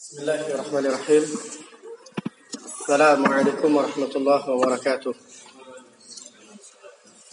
بسم 0.00 0.16
الله 0.24 0.40
الرحمن 0.54 0.84
الرحيم 0.86 1.24
السلام 2.56 3.20
عليكم 3.32 3.76
ورحمة 3.76 4.12
الله 4.16 4.42
وبركاته 4.50 5.14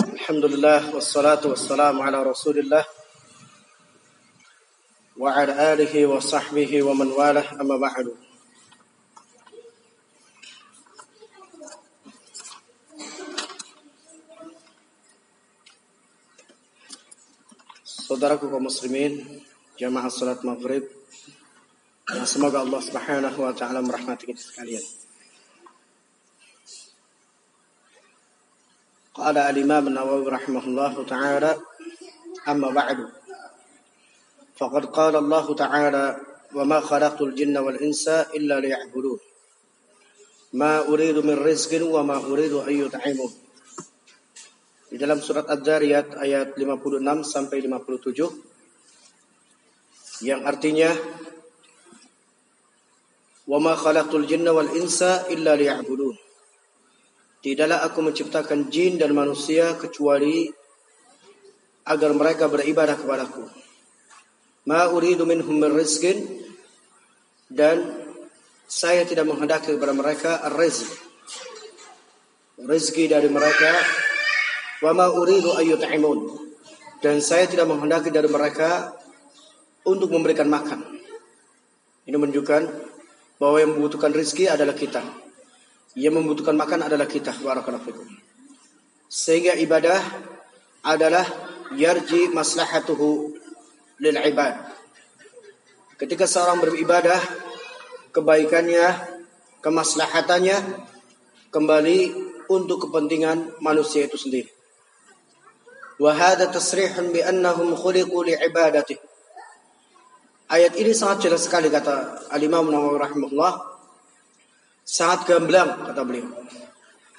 الحمد 0.03 0.45
لله 0.51 0.95
والصلاة 0.95 1.47
والسلام 1.47 1.95
على 2.01 2.23
رسول 2.23 2.59
الله 2.59 2.85
وعلى 5.15 5.53
آله 5.73 5.93
وصحبه 6.11 6.83
ومن 6.83 7.07
والاه 7.07 7.55
أما 7.55 7.77
بعد 7.79 8.11
Saudaraku 17.87 18.51
kaum 18.51 18.67
muslimin, 18.67 19.23
jamaah 19.79 20.11
salat 20.11 20.43
maghrib, 20.43 20.96
yang 22.07 22.23
semoga 22.23 22.63
Allah 22.63 22.79
Subhanahu 22.79 23.35
wa 23.35 23.51
taala 23.51 23.83
merahmati 23.83 24.31
kita 24.31 24.39
sekalian. 24.39 24.79
Qala 29.11 29.51
al-Imam 29.51 29.91
An-Nawawi 29.91 30.31
rahimahullah 30.31 30.95
taala 31.03 31.59
amma 32.47 32.71
ba'du. 32.71 33.11
Faqad 34.55 34.87
qala 34.87 35.19
Allah 35.19 35.45
taala 35.51 36.15
wa 36.55 36.63
ma 36.63 36.79
khalaqtul 36.79 37.35
jinna 37.35 37.59
wal 37.59 37.75
insa 37.75 38.31
illa 38.31 38.63
liya'budun. 38.63 39.19
Ma 40.55 40.87
uridu 40.87 41.19
min 41.27 41.35
rizqin 41.43 41.83
wa 41.83 42.07
ma 42.07 42.23
uridu 42.23 42.63
an 42.63 42.71
yut'imun. 42.71 43.35
Di 44.87 44.95
dalam 44.95 45.19
surat 45.19 45.43
Ad-Dariyat 45.51 46.23
ayat 46.23 46.55
56 46.55 47.03
sampai 47.27 47.59
57 47.67 50.23
yang 50.23 50.47
artinya 50.47 50.87
Wa 53.47 53.63
ma 53.63 53.79
jinna 54.27 54.51
wal 54.51 54.75
insa 54.75 55.23
illa 55.31 55.55
liya'budun. 55.55 56.15
Tidaklah 57.39 57.79
aku 57.87 58.03
menciptakan 58.03 58.67
jin 58.67 58.99
dan 58.99 59.15
manusia 59.15 59.79
kecuali 59.79 60.51
agar 61.87 62.11
mereka 62.11 62.51
beribadah 62.51 62.99
kepadaku. 62.99 63.47
Ma 64.67 64.91
uridu 64.91 65.23
minhum 65.23 65.55
min 65.55 65.71
rizqin 65.71 66.27
dan 67.47 68.03
saya 68.67 69.07
tidak 69.07 69.31
menghendaki 69.31 69.79
kepada 69.79 69.95
mereka 69.95 70.31
rizq. 70.59 70.91
Rezeki 72.59 73.15
dari 73.15 73.31
mereka 73.31 73.71
wa 74.83 74.91
ma 74.91 75.07
uridu 75.07 75.55
ayyut'imun. 75.55 76.19
Dan 76.99 77.23
saya 77.23 77.47
tidak 77.47 77.71
menghendaki 77.71 78.11
dari 78.11 78.27
mereka 78.27 78.91
untuk 79.87 80.11
memberikan 80.11 80.51
makan. 80.51 80.83
Ini 82.03 82.17
menunjukkan 82.19 82.86
bahwa 83.37 83.57
yang 83.61 83.71
membutuhkan 83.77 84.13
rezeki 84.13 84.49
adalah 84.49 84.73
kita. 84.73 85.01
Yang 85.97 86.13
membutuhkan 86.21 86.53
makan 86.57 86.85
adalah 86.85 87.09
kita. 87.09 87.33
Sehingga 89.09 89.57
ibadah 89.57 89.97
adalah 90.85 91.25
yarji 91.73 92.29
maslahatuhu 92.33 93.33
lil 94.01 94.17
ibad. 94.17 94.55
Ketika 95.97 96.29
seorang 96.29 96.61
beribadah, 96.61 97.17
kebaikannya, 98.13 98.85
kemaslahatannya 99.65 100.57
kembali 101.49 101.99
untuk 102.53 102.89
kepentingan 102.89 103.57
manusia 103.61 104.05
itu 104.05 104.17
sendiri. 104.17 104.49
Wa 105.97 106.13
hadha 106.13 106.53
tasrihun 106.53 107.09
bi 107.09 107.25
annahum 107.25 107.73
khuliqu 107.73 108.21
li 108.21 108.37
ibadatihi 108.37 109.06
Ayat 110.47 110.79
ini 110.79 110.95
sangat 110.95 111.27
jelas 111.27 111.43
sekali 111.43 111.67
kata 111.67 112.31
Al-Imam 112.31 112.71
Nawawi 112.71 113.03
rahimahullah. 113.03 113.53
Sangat 114.87 115.27
gamblang 115.27 115.91
kata 115.91 116.07
beliau. 116.07 116.31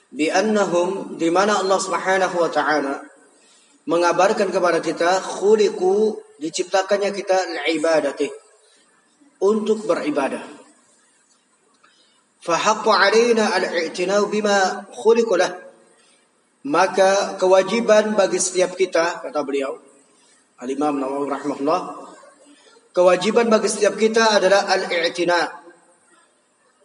Bi 0.09 0.33
annahum 0.33 1.21
di 1.21 1.29
mana 1.29 1.61
Allah 1.61 1.77
Subhanahu 1.77 2.41
wa 2.41 2.49
taala 2.49 3.05
mengabarkan 3.84 4.49
kepada 4.49 4.81
kita 4.81 5.21
khuliqu 5.21 6.16
diciptakannya 6.41 7.12
kita 7.12 7.37
ibadati 7.69 8.33
untuk 9.45 9.84
beribadah. 9.84 10.41
Fahaqqu 12.41 12.89
alaina 12.89 13.53
al-i'tinau 13.53 14.33
bima 14.33 14.89
khuliqu. 14.89 15.37
Maka 16.65 17.37
kewajiban 17.37 18.16
bagi 18.16 18.41
setiap 18.41 18.72
kita 18.72 19.21
kata 19.21 19.41
beliau 19.45 19.77
Al-Imam 20.65 20.97
Nawawi 20.97 21.28
rahimahullah 21.28 22.08
Kewajiban 22.98 23.47
bagi 23.47 23.70
setiap 23.70 23.94
kita 23.94 24.42
adalah 24.42 24.66
al-i'tina. 24.75 25.47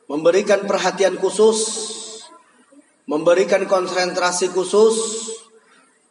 Memberikan 0.05 0.61
perhatian 0.69 1.17
khusus, 1.17 1.57
memberikan 3.09 3.65
konsentrasi 3.65 4.53
khusus. 4.53 4.93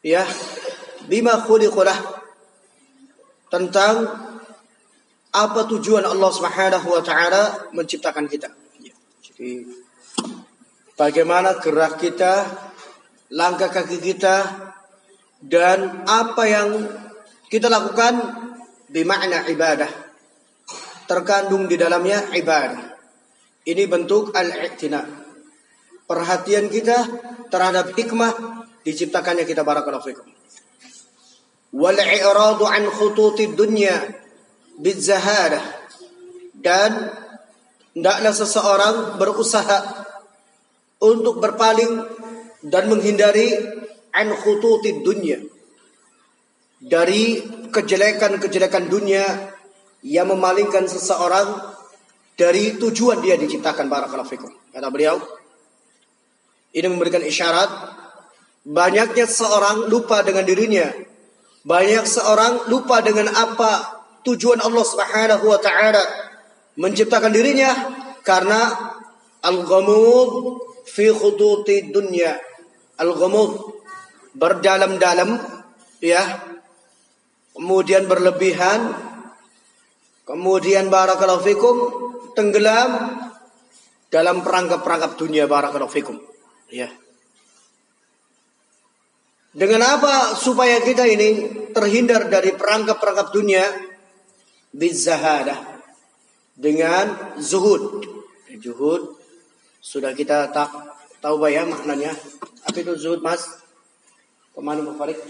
Ya. 0.03 0.27
Bima 1.07 1.39
khuliqulah. 1.47 1.95
Tentang 3.47 4.11
apa 5.31 5.61
tujuan 5.71 6.03
Allah 6.03 6.31
Subhanahu 6.35 6.99
wa 6.99 7.03
taala 7.07 7.71
menciptakan 7.71 8.27
kita. 8.27 8.51
Ya, 8.83 8.99
jadi 9.23 9.71
bagaimana 10.99 11.63
gerak 11.63 12.03
kita, 12.03 12.43
langkah 13.31 13.71
kaki 13.71 14.03
kita 14.03 14.51
dan 15.47 16.03
apa 16.11 16.43
yang 16.51 16.91
kita 17.47 17.71
lakukan 17.71 18.51
bimakna 18.93 19.49
ibadah. 19.49 19.89
Terkandung 21.09 21.67
di 21.67 21.81
dalamnya 21.81 22.31
ibadah. 22.37 22.95
Ini 23.65 23.89
bentuk 23.89 24.37
al-i'tina. 24.37 25.03
Perhatian 26.07 26.69
kita 26.69 26.99
terhadap 27.49 27.97
hikmah 27.97 28.33
diciptakannya 28.85 29.49
kita 29.49 29.65
barakallahu 29.65 30.05
fikum. 30.05 30.29
Wal 31.73 31.97
i'radu 31.97 32.69
an 32.69 32.85
khututid 32.93 33.57
dunya 33.57 33.97
bizahadah. 34.77 35.65
Dan 36.63 37.11
hendaklah 37.97 38.35
seseorang 38.37 38.97
berusaha 39.19 40.07
untuk 41.03 41.43
berpaling 41.43 42.07
dan 42.63 42.87
menghindari 42.87 43.51
an 44.15 44.31
khututid 44.37 45.03
dunya 45.03 45.52
dari 46.83 47.39
kejelekan-kejelekan 47.71 48.91
dunia 48.91 49.23
yang 50.03 50.27
memalingkan 50.35 50.91
seseorang 50.91 51.63
dari 52.35 52.75
tujuan 52.75 53.23
dia 53.23 53.39
diciptakan 53.39 53.87
barakallahu 53.87 54.27
fikum. 54.27 54.51
Kata 54.75 54.91
beliau, 54.91 55.23
ini 56.75 56.87
memberikan 56.91 57.23
isyarat 57.23 57.71
banyaknya 58.67 59.31
seorang 59.31 59.87
lupa 59.87 60.27
dengan 60.27 60.43
dirinya. 60.43 60.91
Banyak 61.63 62.03
seorang 62.03 62.67
lupa 62.67 62.99
dengan 62.99 63.31
apa 63.31 64.03
tujuan 64.27 64.59
Allah 64.59 64.83
Subhanahu 64.83 65.47
wa 65.47 65.61
taala 65.63 66.03
menciptakan 66.75 67.31
dirinya 67.31 67.71
karena 68.27 68.91
al-ghamud 69.47 70.59
fi 70.91 71.15
khututi 71.15 71.95
dunya. 71.95 72.35
Al-ghamud 72.99 73.79
berdalam-dalam 74.35 75.39
ya 76.03 76.52
kemudian 77.53 78.09
berlebihan, 78.09 78.93
kemudian 80.25 80.89
barakallahu 80.89 81.45
fikum 81.45 81.77
tenggelam 82.33 83.21
dalam 84.13 84.45
perangkap-perangkap 84.45 85.17
dunia 85.17 85.49
barakallahu 85.49 85.93
fikum. 85.93 86.21
Ya. 86.69 86.93
Dengan 89.53 89.85
apa 89.85 90.33
supaya 90.33 90.81
kita 90.81 91.05
ini 91.05 91.53
terhindar 91.77 92.29
dari 92.33 92.57
perangkap-perangkap 92.57 93.29
dunia? 93.33 93.65
Bizahadah. 94.73 95.81
Dengan 96.57 97.37
zuhud. 97.37 98.05
Zuhud 98.63 99.17
sudah 99.81 100.17
kita 100.17 100.49
tak 100.53 100.73
tahu 101.21 101.45
ya 101.49 101.69
maknanya. 101.69 102.17
Apa 102.65 102.81
itu 102.81 102.97
zuhud 102.97 103.21
mas? 103.21 103.45
Ke 104.53 104.61
mana 104.61 104.81
Mufarik? 104.85 105.21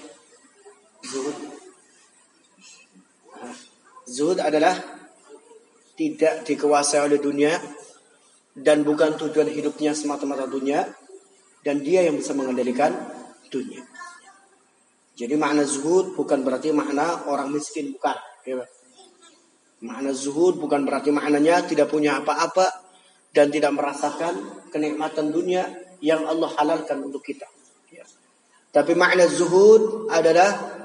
Zuhud. 1.03 1.62
Zuhud 4.09 4.43
adalah 4.43 4.75
tidak 5.95 6.43
dikuasai 6.43 7.07
oleh 7.07 7.23
dunia 7.23 7.55
dan 8.53 8.83
bukan 8.83 9.15
tujuan 9.17 9.49
hidupnya 9.49 9.95
semata-mata 9.95 10.51
dunia 10.51 10.85
dan 11.63 11.81
dia 11.81 12.05
yang 12.05 12.19
bisa 12.19 12.35
mengendalikan 12.35 12.93
dunia. 13.49 13.87
Jadi 15.13 15.35
makna 15.37 15.63
zuhud 15.63 16.17
bukan 16.17 16.43
berarti 16.43 16.73
makna 16.75 17.29
orang 17.29 17.53
miskin 17.53 17.95
bukan. 17.95 18.17
Ya, 18.43 18.65
makna 19.85 20.11
zuhud 20.11 20.59
bukan 20.59 20.83
berarti 20.83 21.15
maknanya 21.15 21.63
tidak 21.69 21.93
punya 21.93 22.19
apa-apa 22.19 22.67
dan 23.31 23.53
tidak 23.55 23.77
merasakan 23.77 24.67
kenikmatan 24.75 25.31
dunia 25.31 25.69
yang 26.03 26.27
Allah 26.27 26.51
halalkan 26.59 27.07
untuk 27.07 27.23
kita. 27.23 27.47
Ya. 27.95 28.03
Tapi 28.75 28.99
makna 28.99 29.29
zuhud 29.31 30.11
adalah 30.11 30.81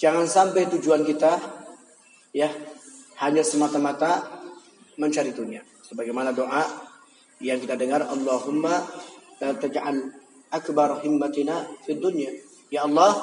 jangan 0.00 0.24
sampai 0.24 0.70
tujuan 0.72 1.04
kita 1.04 1.63
ya 2.34 2.50
hanya 3.22 3.46
semata-mata 3.46 4.42
mencari 4.98 5.30
dunia. 5.30 5.62
Sebagaimana 5.86 6.34
doa 6.34 6.66
yang 7.38 7.62
kita 7.62 7.78
dengar 7.78 8.02
Allahumma 8.02 8.82
la 9.38 9.50
taj'al 9.54 10.10
akbar 10.50 11.00
himmatina 11.06 11.62
fid 11.86 12.02
dunya. 12.02 12.34
Ya 12.74 12.84
Allah, 12.90 13.14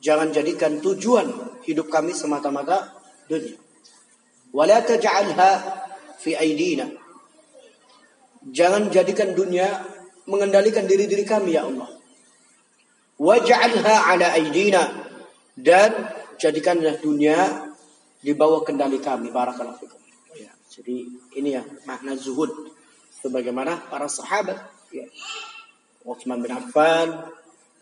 jangan 0.00 0.32
jadikan 0.32 0.80
tujuan 0.80 1.60
hidup 1.68 1.92
kami 1.92 2.16
semata-mata 2.16 2.96
dunia. 3.28 3.60
Wala 4.56 4.80
taj'alha 4.82 5.50
fi 6.16 6.34
aidina. 6.34 6.88
Jangan 8.40 8.88
jadikan 8.88 9.36
dunia 9.36 9.68
mengendalikan 10.24 10.88
diri-diri 10.88 11.28
kami 11.28 11.60
ya 11.60 11.68
Allah. 11.68 11.92
Waj'alha 13.20 14.16
ala 14.16 14.32
aidina 14.32 14.80
dan 15.52 15.92
jadikanlah 16.40 16.96
dunia 17.04 17.69
di 18.20 18.32
bawah 18.36 18.62
kendali 18.62 19.00
kami. 19.00 19.32
Barakallahu 19.32 19.80
fikum. 19.80 20.00
Ya, 20.36 20.52
jadi 20.68 21.08
ini 21.36 21.56
ya 21.56 21.64
makna 21.88 22.14
zuhud 22.14 22.52
sebagaimana 23.20 23.90
para 23.90 24.06
sahabat 24.06 24.60
ya. 24.94 25.08
Utsman 26.00 26.40
bin 26.40 26.48
Affan, 26.48 27.28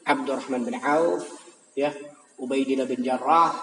Abdurrahman 0.03 0.67
bin 0.67 0.75
Auf, 0.83 1.23
ya, 1.79 1.95
Ubaidillah 2.39 2.89
bin 2.91 3.07
Jarrah. 3.07 3.55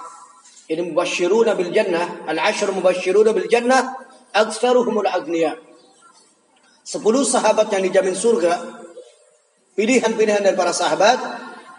Ini 0.65 0.81
mubashiruna 0.81 1.53
bil 1.53 1.69
jannah, 1.75 2.25
al-ashr 2.25 2.71
mubashiruna 2.71 3.35
bil 3.35 3.45
jannah, 3.51 3.83
aktsaruhumul 4.31 5.05
agniya. 5.05 5.59
Sepuluh 6.81 7.21
sahabat 7.21 7.69
yang 7.73 7.83
dijamin 7.85 8.15
surga, 8.17 8.53
pilihan-pilihan 9.75 10.41
dari 10.41 10.57
para 10.57 10.73
sahabat, 10.73 11.17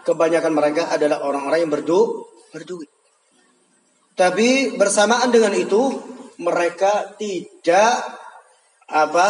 kebanyakan 0.07 0.53
mereka 0.55 0.83
adalah 0.93 1.23
orang-orang 1.25 1.67
yang 1.67 1.71
berdu, 1.73 2.29
berduit. 2.53 2.87
Tapi 4.17 4.73
bersamaan 4.73 5.29
dengan 5.29 5.53
itu, 5.53 5.93
mereka 6.41 7.13
tidak 7.21 8.01
apa 8.89 9.29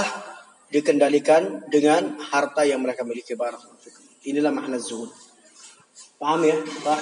dikendalikan 0.72 1.68
dengan 1.68 2.16
harta 2.24 2.63
yang 2.63 2.80
mereka 2.80 3.04
miliki. 3.04 3.36
Inilah 4.28 4.56
makna 4.56 4.80
zuhud. 4.80 5.12
Paham 6.16 6.48
ya, 6.48 6.56
Pak? 6.88 7.01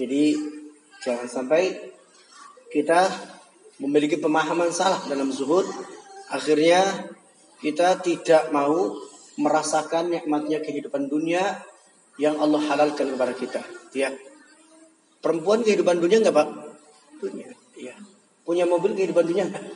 Jadi 0.00 0.32
jangan 1.04 1.28
sampai 1.28 1.92
kita 2.72 3.08
memiliki 3.80 4.16
pemahaman 4.16 4.72
salah 4.72 5.04
dalam 5.08 5.28
zuhud. 5.28 5.68
Akhirnya 6.32 6.82
kita 7.60 8.00
tidak 8.00 8.48
mau 8.52 8.96
merasakan 9.36 10.08
nikmatnya 10.08 10.64
kehidupan 10.64 11.08
dunia 11.12 11.64
yang 12.16 12.40
Allah 12.40 12.60
halalkan 12.64 13.12
kepada 13.12 13.32
kita. 13.36 13.62
Ya. 13.92 14.12
Perempuan 15.26 15.66
kehidupan 15.66 15.98
dunia 15.98 16.22
enggak, 16.22 16.38
Pak? 16.38 16.48
Dunia. 17.18 17.50
Ya. 17.74 17.98
Punya 18.46 18.62
mobil 18.62 18.94
kehidupan 18.94 19.26
dunia 19.26 19.50
enggak? 19.50 19.66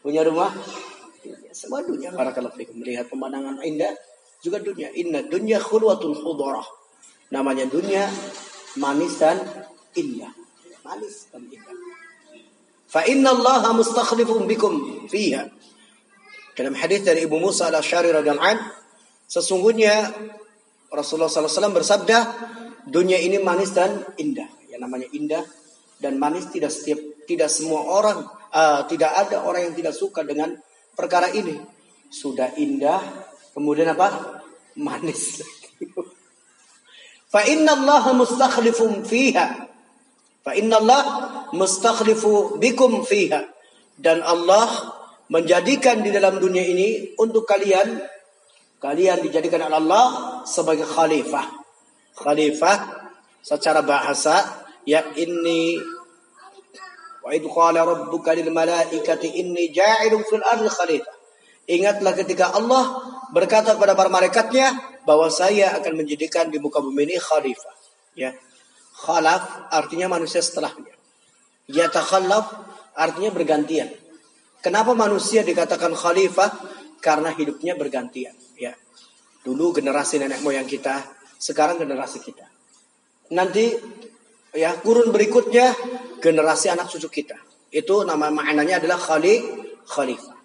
Punya 0.00 0.24
rumah? 0.24 0.48
Dunia. 1.20 1.52
Semua 1.52 1.84
dunia. 1.84 2.16
Para 2.16 2.32
kalau 2.32 2.48
melihat 2.56 3.12
pemandangan 3.12 3.60
indah 3.60 3.92
juga 4.40 4.64
dunia. 4.64 4.88
Inna 4.96 5.28
dunia 5.28 5.60
khulwatul 5.60 6.16
khudarah. 6.16 6.64
Namanya 7.36 7.68
dunia 7.68 8.08
manis 8.80 9.20
dan 9.20 9.44
indah. 9.92 10.32
Manis 10.88 11.28
dan 11.28 11.44
indah. 11.44 11.76
Fa 12.88 13.04
inna 13.04 13.36
Allah 13.36 13.76
mustakhlifun 13.76 14.48
bikum 14.48 15.04
fiha. 15.04 15.52
Dalam 16.56 16.72
hadis 16.80 17.04
dari 17.04 17.28
Ibu 17.28 17.36
Musa 17.36 17.68
al-Asy'ari 17.68 18.08
radhiyallahu 18.08 18.48
an, 18.56 18.58
sesungguhnya 19.28 20.10
Rasulullah 20.88 21.28
SAW 21.28 21.76
bersabda, 21.76 22.18
dunia 22.88 23.20
ini 23.20 23.38
manis 23.40 23.72
dan 23.76 24.02
indah. 24.16 24.48
Yang 24.68 24.80
namanya 24.84 25.08
indah 25.12 25.44
dan 25.98 26.16
manis 26.16 26.48
tidak 26.50 26.72
setiap 26.72 26.98
tidak 27.28 27.52
semua 27.52 27.84
orang 27.84 28.24
uh, 28.52 28.84
tidak 28.88 29.12
ada 29.12 29.44
orang 29.44 29.70
yang 29.70 29.74
tidak 29.76 29.94
suka 29.94 30.24
dengan 30.24 30.56
perkara 30.96 31.30
ini. 31.32 31.56
Sudah 32.08 32.56
indah, 32.56 33.00
kemudian 33.52 33.92
apa? 33.92 34.40
Manis. 34.80 35.44
Fa 37.32 37.44
inna 37.44 37.76
Allah 37.76 38.16
mustakhlifun 38.16 39.04
fiha. 39.04 39.68
Fa 40.40 40.52
inna 40.56 40.80
Allah 40.80 41.04
mustakhlifu 41.52 42.56
bikum 42.56 43.04
fiha. 43.04 43.44
Dan 43.98 44.24
Allah 44.24 44.96
menjadikan 45.28 46.00
di 46.00 46.08
dalam 46.08 46.40
dunia 46.40 46.64
ini 46.64 47.12
untuk 47.20 47.44
kalian 47.44 48.00
kalian 48.80 49.20
dijadikan 49.20 49.68
Allah 49.68 50.40
sebagai 50.48 50.88
khalifah. 50.88 51.57
Khalifah 52.18 52.76
secara 53.42 53.80
bahasa 53.86 54.66
ya 54.82 55.06
ini 55.14 55.78
wa 57.22 57.30
idh 57.30 57.46
qala 57.46 57.86
rabbuka 57.86 58.34
lil 58.34 58.50
malaikati 58.50 59.38
inni 59.38 59.70
ja'ilun 59.70 60.22
fil 60.26 60.42
ardi 60.42 60.66
khalifah. 60.66 61.14
Ingatlah 61.68 62.12
ketika 62.16 62.56
Allah 62.56 62.96
berkata 63.30 63.76
kepada 63.76 63.92
para 63.92 64.08
malaikatnya 64.08 64.72
bahwa 65.04 65.28
saya 65.28 65.76
akan 65.76 66.00
menjadikan 66.00 66.48
di 66.48 66.56
muka 66.56 66.80
bumi 66.80 67.04
ini 67.04 67.16
khalifah. 67.20 67.74
Ya. 68.16 68.32
Khalaf 68.98 69.70
artinya 69.70 70.10
manusia 70.10 70.42
setelahnya. 70.42 70.90
Ya 71.68 71.86
takhallaf 71.86 72.50
artinya 72.98 73.30
bergantian. 73.30 73.92
Kenapa 74.58 74.90
manusia 74.96 75.46
dikatakan 75.46 75.94
khalifah? 75.94 76.50
Karena 76.98 77.30
hidupnya 77.30 77.78
bergantian. 77.78 78.34
Ya, 78.58 78.74
dulu 79.46 79.70
generasi 79.70 80.18
nenek 80.18 80.42
moyang 80.42 80.66
kita, 80.66 80.98
sekarang 81.38 81.78
generasi 81.78 82.18
kita. 82.20 82.44
Nanti 83.32 83.72
ya 84.52 84.74
kurun 84.82 85.14
berikutnya 85.14 85.72
generasi 86.18 86.68
anak 86.68 86.90
cucu 86.90 87.22
kita. 87.22 87.38
Itu 87.70 88.02
nama 88.02 88.28
maknanya 88.28 88.82
adalah 88.82 88.98
khali 88.98 89.40
khalifah. 89.86 90.36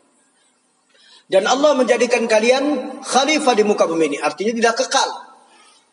Dan 1.28 1.50
Allah 1.50 1.74
menjadikan 1.74 2.30
kalian 2.30 3.00
khalifah 3.02 3.54
di 3.58 3.64
muka 3.66 3.90
bumi 3.90 4.14
ini. 4.14 4.18
Artinya 4.22 4.54
tidak 4.54 4.86
kekal. 4.86 5.10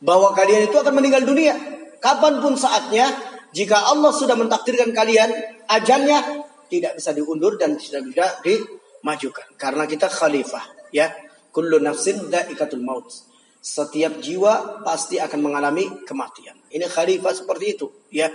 Bahwa 0.00 0.36
kalian 0.36 0.68
itu 0.68 0.76
akan 0.76 0.94
meninggal 0.96 1.22
dunia. 1.24 1.54
Kapan 2.00 2.40
pun 2.40 2.56
saatnya, 2.56 3.08
jika 3.52 3.92
Allah 3.92 4.10
sudah 4.10 4.34
mentakdirkan 4.34 4.90
kalian, 4.96 5.28
ajalnya 5.68 6.48
tidak 6.70 6.96
bisa 6.96 7.10
diundur 7.12 7.58
dan 7.58 7.74
tidak 7.74 8.06
bisa 8.06 8.26
dimajukan 8.46 9.46
karena 9.58 9.84
kita 9.90 10.06
khalifah 10.06 10.62
ya 10.94 11.10
kullu 11.50 11.82
nafsin 11.82 12.30
daikatul 12.30 12.80
maut 12.86 13.10
setiap 13.60 14.24
jiwa 14.24 14.80
pasti 14.80 15.20
akan 15.20 15.40
mengalami 15.44 15.84
kematian. 16.08 16.56
Ini 16.72 16.88
khalifah 16.88 17.32
seperti 17.36 17.76
itu 17.76 17.86
ya. 18.08 18.32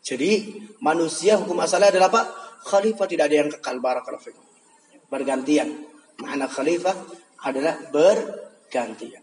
Jadi 0.00 0.56
manusia 0.80 1.36
hukum 1.36 1.60
asalnya 1.60 1.92
adalah 1.92 2.08
apa? 2.08 2.22
Khalifah 2.64 3.06
tidak 3.06 3.28
ada 3.28 3.36
yang 3.44 3.50
kekal 3.52 3.76
barakallahu 3.78 4.48
bergantian. 5.12 5.84
Makna 6.24 6.48
khalifah 6.48 6.96
adalah 7.44 7.76
bergantian. 7.92 9.22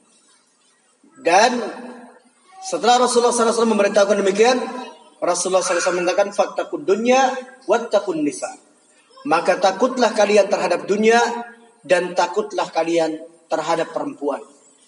Dan 1.15 1.51
setelah 2.61 3.01
Rasulullah 3.01 3.33
SAW 3.33 3.65
memerintahkan 3.71 4.19
demikian 4.19 4.57
Rasulullah 5.21 5.63
SAW 5.63 6.05
mengatakan 6.05 6.35
faktakun 6.35 6.85
dunya 6.85 7.33
wattakun 7.65 8.21
nisa. 8.21 8.51
Maka 9.25 9.57
takutlah 9.57 10.13
kalian 10.13 10.45
terhadap 10.45 10.85
dunia 10.85 11.17
dan 11.81 12.13
takutlah 12.13 12.69
kalian 12.69 13.17
terhadap 13.49 13.89
perempuan. 13.89 14.41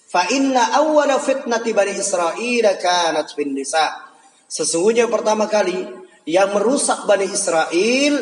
Fa 0.08 0.24
inna 0.32 0.72
awwala 0.80 1.20
fitnati 1.20 1.76
bani 1.76 1.92
Israel 1.92 2.66
kanat 2.80 3.36
fin 3.36 3.52
nisa. 3.52 4.08
Sesungguhnya 4.48 5.12
pertama 5.12 5.52
kali 5.52 5.76
yang 6.24 6.56
merusak 6.56 7.04
Bani 7.04 7.28
Israel 7.28 8.14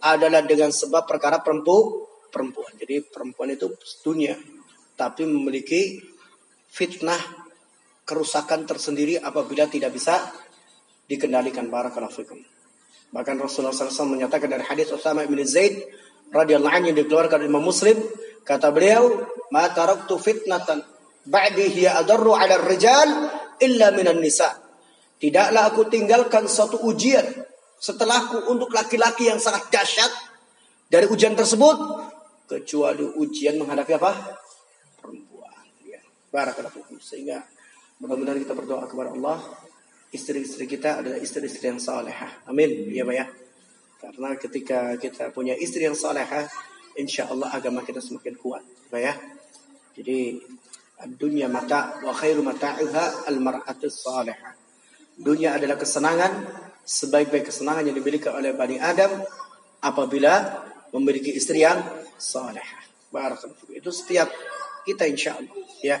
adalah 0.00 0.40
dengan 0.44 0.72
sebab 0.72 1.04
perkara 1.04 1.44
perempu, 1.44 2.08
perempuan. 2.32 2.72
Jadi 2.80 3.04
perempuan 3.04 3.52
itu 3.52 3.68
dunia, 4.00 4.36
tapi 4.96 5.28
memiliki 5.28 6.00
fitnah 6.72 7.20
kerusakan 8.04 8.64
tersendiri 8.68 9.20
apabila 9.20 9.68
tidak 9.68 9.92
bisa 9.96 10.28
dikendalikan 11.08 11.68
barakallahu 11.68 12.12
fikum. 12.12 12.40
Bahkan 13.12 13.36
Rasulullah 13.40 13.72
SAW 13.72 14.16
menyatakan 14.16 14.48
dari 14.48 14.64
hadis 14.64 14.92
Usama 14.92 15.24
bin 15.24 15.40
Zaid 15.44 15.80
radhiyallahu 16.32 16.72
anhu 16.72 16.90
dikeluarkan 16.92 17.44
Imam 17.44 17.64
Muslim, 17.64 17.96
kata 18.44 18.72
beliau, 18.72 19.24
"Ma 19.48 19.68
taraktu 19.72 20.16
fitnatan 20.20 20.84
ba'di 21.24 21.66
hiya 21.72 22.00
adarru 22.00 22.36
'ala 22.36 22.60
rijal 22.64 23.08
illa 23.60 23.92
minan 23.92 24.20
nisa." 24.20 24.52
Tidaklah 25.18 25.72
aku 25.72 25.88
tinggalkan 25.88 26.44
suatu 26.44 26.84
ujian 26.84 27.24
setelahku 27.80 28.50
untuk 28.52 28.72
laki-laki 28.72 29.28
yang 29.28 29.40
sangat 29.40 29.68
dahsyat 29.72 30.12
dari 30.88 31.08
ujian 31.08 31.32
tersebut 31.32 31.76
kecuali 32.44 33.04
ujian 33.18 33.56
menghadapi 33.56 33.92
apa? 33.96 34.12
perempuan. 35.00 35.64
Ya. 35.84 36.00
Barakallahu. 36.28 37.00
Sehingga 37.00 37.40
mudah-mudahan 38.00 38.40
kita 38.40 38.52
berdoa 38.52 38.84
kepada 38.84 39.16
Allah 39.16 39.38
istri-istri 40.14 40.70
kita 40.70 41.02
adalah 41.02 41.18
istri-istri 41.18 41.74
yang 41.74 41.82
salehah. 41.82 42.46
Amin. 42.46 42.86
Ya 42.94 43.02
Pak 43.02 43.14
ya. 43.18 43.26
Karena 43.98 44.28
ketika 44.38 44.94
kita 44.94 45.34
punya 45.34 45.58
istri 45.58 45.82
yang 45.82 45.98
salehah, 45.98 46.46
insya 46.94 47.26
Allah 47.26 47.50
agama 47.50 47.82
kita 47.82 47.98
semakin 47.98 48.38
kuat. 48.38 48.62
Pak 48.94 49.00
ya. 49.02 49.18
Jadi 49.98 50.38
dunia 51.06 51.46
mata 51.48 52.00
wa 52.00 52.12
khairu 52.12 52.40
mata'iha 52.40 53.28
al 53.28 53.38
mar'atu 53.40 53.86
salihah. 53.88 54.56
Dunia 55.14 55.54
adalah 55.54 55.78
kesenangan, 55.78 56.32
sebaik-baik 56.82 57.46
kesenangan 57.48 57.86
yang 57.86 57.96
dimiliki 57.96 58.26
oleh 58.26 58.50
Bani 58.56 58.82
Adam 58.82 59.22
apabila 59.84 60.64
memiliki 60.90 61.30
istri 61.36 61.62
yang. 61.62 61.80
Barakallahu 63.14 63.70
Itu 63.70 63.94
setiap 63.94 64.26
kita 64.82 65.06
insya 65.06 65.38
Allah 65.38 65.54
ya. 65.84 65.98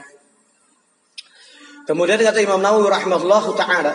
Kemudian 1.84 2.18
kata 2.18 2.40
Imam 2.40 2.64
Nawawi 2.64 2.88
rahimahullah 2.88 3.44
taala 3.54 3.92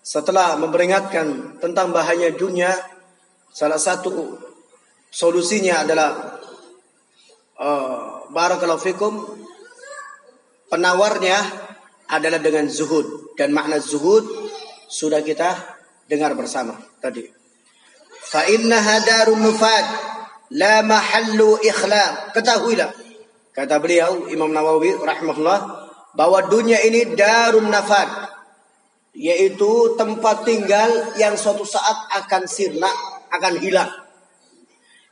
setelah 0.00 0.56
memperingatkan 0.56 1.60
tentang 1.60 1.92
bahaya 1.92 2.32
dunia 2.32 2.72
salah 3.52 3.76
satu 3.76 4.40
solusinya 5.12 5.84
adalah 5.84 6.40
uh, 7.60 8.24
barakallahu 8.32 8.80
fikum 8.80 9.12
penawarnya 10.68 11.38
adalah 12.08 12.40
dengan 12.40 12.68
zuhud 12.68 13.36
dan 13.36 13.52
makna 13.52 13.76
zuhud 13.80 14.24
sudah 14.88 15.20
kita 15.20 15.52
dengar 16.08 16.32
bersama 16.32 16.76
tadi. 17.04 17.28
Fa 18.24 18.44
inna 18.48 18.80
hadarun 18.80 19.44
nufad 19.44 19.84
la 20.56 20.80
mahallu 20.80 21.60
ikhla. 21.60 22.32
Ketahuilah 22.32 22.88
kata 23.52 23.76
beliau 23.80 24.28
Imam 24.32 24.48
Nawawi 24.48 24.96
rahimahullah 24.96 25.58
bahwa 26.16 26.48
dunia 26.48 26.80
ini 26.84 27.12
darun 27.12 27.68
nafad 27.68 28.08
yaitu 29.18 29.98
tempat 29.98 30.46
tinggal 30.46 30.88
yang 31.18 31.34
suatu 31.34 31.66
saat 31.66 32.22
akan 32.22 32.46
sirna, 32.46 32.88
akan 33.34 33.54
hilang. 33.58 33.90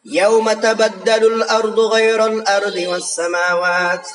Yauma 0.07 0.55
tabaddalul 0.55 1.43
ardu 1.43 1.83
ghairal 1.91 2.39
ardi 2.47 2.87
was 2.87 3.11
samawat 3.11 4.07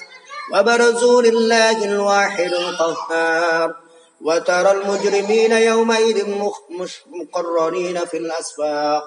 wahidul 2.02 2.72
qahhar 2.74 3.78
wa 4.22 4.38
taral 4.42 4.82
mujrimina 4.86 5.62
yawma 5.62 6.02
idin 6.02 6.34
muqarranina 6.34 8.10
fil 8.10 8.26
asfaq. 8.26 9.06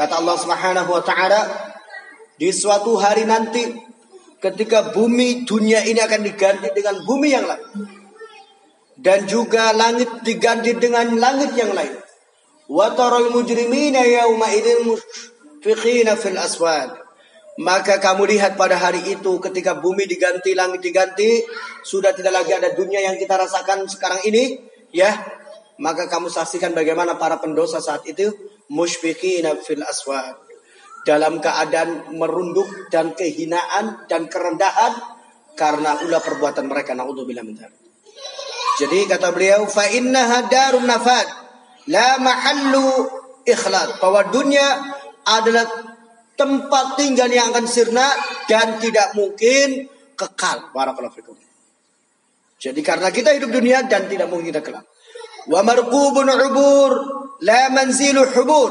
Kata 0.00 0.14
Allah 0.20 0.36
Subhanahu 0.40 0.90
wa 0.92 1.02
taala 1.04 1.40
di 2.40 2.48
suatu 2.52 2.96
hari 2.96 3.28
nanti 3.28 3.68
ketika 4.40 4.96
bumi 4.96 5.44
dunia 5.44 5.84
ini 5.84 6.00
akan 6.00 6.24
diganti 6.24 6.68
dengan 6.72 6.96
bumi 7.04 7.28
yang 7.28 7.44
lain 7.44 7.64
dan 9.00 9.24
juga 9.24 9.72
langit 9.72 10.08
diganti 10.24 10.76
dengan 10.76 11.16
langit 11.16 11.56
yang 11.56 11.72
lain. 11.72 11.96
Wa 12.68 12.92
taral 12.92 13.32
mujrimina 13.32 14.04
yawma 14.04 14.52
idin 14.52 14.96
fiqina 15.64 16.16
fil 16.16 16.36
aswad. 16.36 16.99
Maka 17.60 18.00
kamu 18.00 18.24
lihat 18.24 18.56
pada 18.56 18.80
hari 18.80 19.04
itu 19.12 19.36
ketika 19.36 19.76
bumi 19.76 20.08
diganti, 20.08 20.56
langit 20.56 20.80
diganti, 20.80 21.44
sudah 21.84 22.16
tidak 22.16 22.40
lagi 22.40 22.56
ada 22.56 22.72
dunia 22.72 23.04
yang 23.04 23.20
kita 23.20 23.36
rasakan 23.36 23.84
sekarang 23.84 24.24
ini, 24.24 24.56
ya. 24.96 25.12
Maka 25.76 26.08
kamu 26.08 26.32
saksikan 26.32 26.72
bagaimana 26.72 27.20
para 27.20 27.36
pendosa 27.36 27.84
saat 27.84 28.08
itu 28.08 28.32
musyfiqina 28.72 29.60
fil 29.60 29.84
aswad. 29.84 30.40
Dalam 31.04 31.40
keadaan 31.40 32.16
merunduk 32.16 32.68
dan 32.88 33.12
kehinaan 33.12 34.08
dan 34.08 34.28
kerendahan 34.28 34.96
karena 35.56 36.00
ulah 36.04 36.20
perbuatan 36.20 36.64
mereka 36.64 36.96
Jadi 38.80 38.98
kata 39.04 39.28
beliau 39.36 39.68
fa 39.68 39.84
innaha 39.92 40.48
darun 40.48 40.88
nafad 40.88 41.28
la 41.92 42.16
mahallu 42.20 43.08
ikhlas 43.44 44.00
bahwa 44.00 44.28
dunia 44.32 44.64
adalah 45.24 45.68
tempat 46.40 46.96
tinggal 46.96 47.28
yang 47.28 47.52
akan 47.52 47.68
sirna 47.68 48.08
dan 48.48 48.80
tidak 48.80 49.12
mungkin 49.12 49.84
kekal. 50.16 50.72
Barakallahu. 50.72 51.36
Jadi 52.60 52.80
karena 52.80 53.12
kita 53.12 53.36
hidup 53.36 53.52
dunia 53.52 53.84
dan 53.84 54.08
tidak 54.08 54.32
mungkin 54.32 54.52
kita 54.52 54.64
kelak. 54.64 54.84
Wa 55.48 55.60
marqubun 55.60 56.28
ubur 56.28 56.92
la 57.44 57.68
manzilu 57.72 58.24
hubur. 58.24 58.70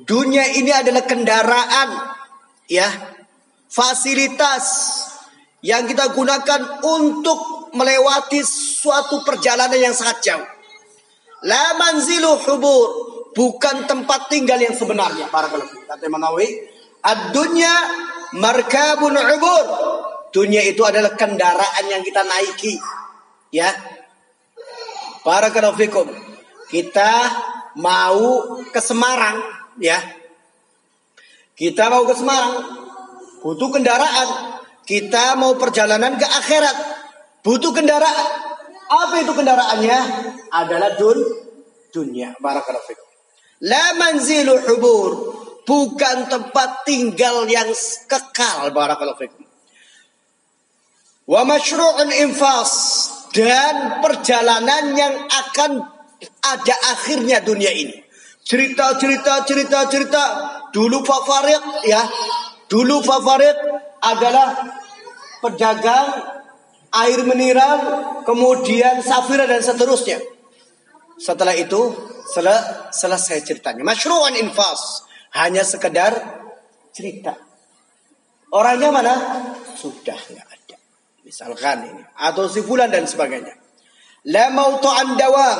Dunia 0.00 0.56
ini 0.56 0.72
adalah 0.72 1.04
kendaraan 1.04 1.90
ya, 2.70 2.88
fasilitas 3.68 4.64
yang 5.60 5.84
kita 5.84 6.16
gunakan 6.16 6.80
untuk 6.80 7.70
melewati 7.76 8.40
suatu 8.46 9.20
perjalanan 9.20 9.76
yang 9.76 9.92
sangat 9.92 10.18
jauh. 10.24 10.48
La 11.44 11.76
manzilu 11.76 12.32
hubur 12.48 12.88
bukan 13.36 13.84
tempat 13.84 14.32
tinggal 14.32 14.56
yang 14.56 14.72
sebenarnya. 14.72 15.28
Para 15.28 15.52
kata 15.52 16.04
Imam 16.06 16.20
Nawawi, 16.22 16.48
ad-dunya 17.04 17.74
markabun 18.36 19.16
ubur. 19.16 19.66
Dunia 20.30 20.62
itu 20.62 20.86
adalah 20.86 21.18
kendaraan 21.18 21.84
yang 21.90 22.06
kita 22.06 22.22
naiki. 22.22 22.78
Ya. 23.50 23.74
Para 25.26 25.50
fikum. 25.74 26.06
Kita 26.70 27.12
mau 27.82 28.56
ke 28.70 28.78
Semarang, 28.78 29.42
ya. 29.82 29.98
Kita 31.58 31.90
mau 31.90 32.06
ke 32.06 32.14
Semarang, 32.14 32.54
butuh 33.42 33.68
kendaraan. 33.74 34.62
Kita 34.86 35.34
mau 35.38 35.58
perjalanan 35.58 36.14
ke 36.14 36.26
akhirat, 36.26 36.76
butuh 37.42 37.74
kendaraan. 37.74 38.50
Apa 38.90 39.22
itu 39.22 39.30
kendaraannya? 39.34 39.98
Adalah 40.50 40.98
dun 40.98 41.18
dunia. 41.94 42.34
Barakallahu 42.42 42.86
fikum. 42.90 43.06
La 43.66 43.94
manzilu 43.94 44.58
hubur. 44.66 45.39
Bukan 45.64 46.16
tempat 46.26 46.82
tinggal 46.82 47.46
yang 47.46 47.70
kekal. 48.10 48.74
Barakallahu 48.74 49.20
fikum. 49.20 49.44
Wa 51.30 51.46
masyru'un 51.46 52.10
infas. 52.10 52.72
Dan 53.30 54.02
perjalanan 54.02 54.90
yang 54.98 55.14
akan 55.30 55.78
ada 56.42 56.76
akhirnya 56.90 57.38
dunia 57.38 57.70
ini. 57.70 57.94
Cerita, 58.42 58.98
cerita, 58.98 59.46
cerita, 59.46 59.86
cerita. 59.86 60.24
Dulu 60.74 61.06
favorit 61.06 61.86
ya. 61.86 62.02
Dulu 62.66 63.02
favorit 63.06 63.54
adalah 64.02 64.58
pedagang 65.42 66.08
air 66.90 67.22
mineral, 67.22 67.78
kemudian 68.26 68.98
safira 69.02 69.46
dan 69.46 69.62
seterusnya. 69.62 70.18
Setelah 71.20 71.54
itu 71.54 71.94
sel 72.30 72.48
selesai 72.90 73.44
ceritanya. 73.44 73.84
Masyru'an 73.84 74.34
infas. 74.40 75.09
Hanya 75.34 75.62
sekedar 75.62 76.12
cerita. 76.90 77.38
Orangnya 78.50 78.90
mana? 78.90 79.14
Sudah 79.78 80.18
nggak 80.18 80.46
ada. 80.46 80.76
Misalkan 81.22 81.86
ini. 81.86 82.02
Atau 82.18 82.50
si 82.50 82.62
fulan 82.66 82.90
dan 82.90 83.06
sebagainya. 83.06 83.54
La 84.26 84.50
mautu'an 84.50 85.14
dawam. 85.14 85.58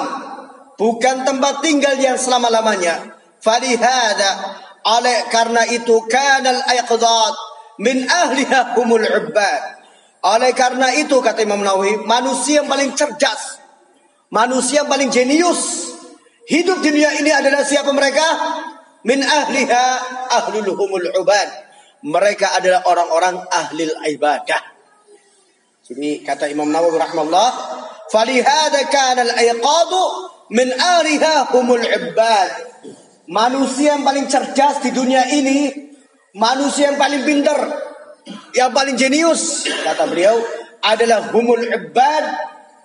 Bukan 0.75 1.23
tempat 1.23 1.63
tinggal 1.63 1.95
yang 2.01 2.19
selama-lamanya. 2.19 3.15
Falihada. 3.39 4.59
Oleh 4.81 5.29
karena 5.29 5.63
itu 5.71 6.03
kanal 6.09 6.61
ayqadat 6.67 7.37
min 7.79 8.05
ahliha 8.09 8.75
humul 8.75 9.05
ubbad. 9.05 9.63
Oleh 10.21 10.53
karena 10.53 10.93
itu 10.99 11.17
kata 11.21 11.41
Imam 11.41 11.65
Nawawi, 11.65 12.05
manusia 12.05 12.61
yang 12.61 12.69
paling 12.69 12.93
cerdas, 12.93 13.57
manusia 14.29 14.85
yang 14.85 14.89
paling 14.93 15.09
jenius 15.09 15.91
Hidup 16.51 16.83
dunia 16.83 17.15
ini 17.15 17.31
adalah 17.31 17.63
siapa 17.63 17.95
mereka? 17.95 18.27
Min 19.05 19.25
ahliha 19.25 19.85
ahlul 20.29 20.77
humul 20.77 21.09
ubad. 21.17 21.49
Mereka 22.01 22.57
adalah 22.57 22.85
orang-orang 22.89 23.45
ahli 23.49 23.89
ibadah. 24.17 24.63
Jadi 25.85 26.23
kata 26.25 26.49
Imam 26.49 26.71
Nawawi 26.71 26.97
rahimahullah, 26.97 27.49
"Falihada 28.09 28.81
kana 28.89 29.27
al-ayqadu 29.27 30.03
min 30.55 30.69
ahliha 30.71 31.51
humul 31.53 31.83
ibad." 31.83 32.51
Manusia 33.31 33.95
yang 33.95 34.03
paling 34.03 34.27
cerdas 34.27 34.83
di 34.83 34.91
dunia 34.91 35.23
ini, 35.31 35.71
manusia 36.35 36.91
yang 36.91 36.99
paling 36.99 37.23
pintar, 37.23 37.59
yang 38.59 38.75
paling 38.75 38.99
jenius, 38.99 39.67
kata 39.87 40.11
beliau, 40.11 40.35
adalah 40.83 41.31
humul 41.31 41.63
ibad, 41.63 42.25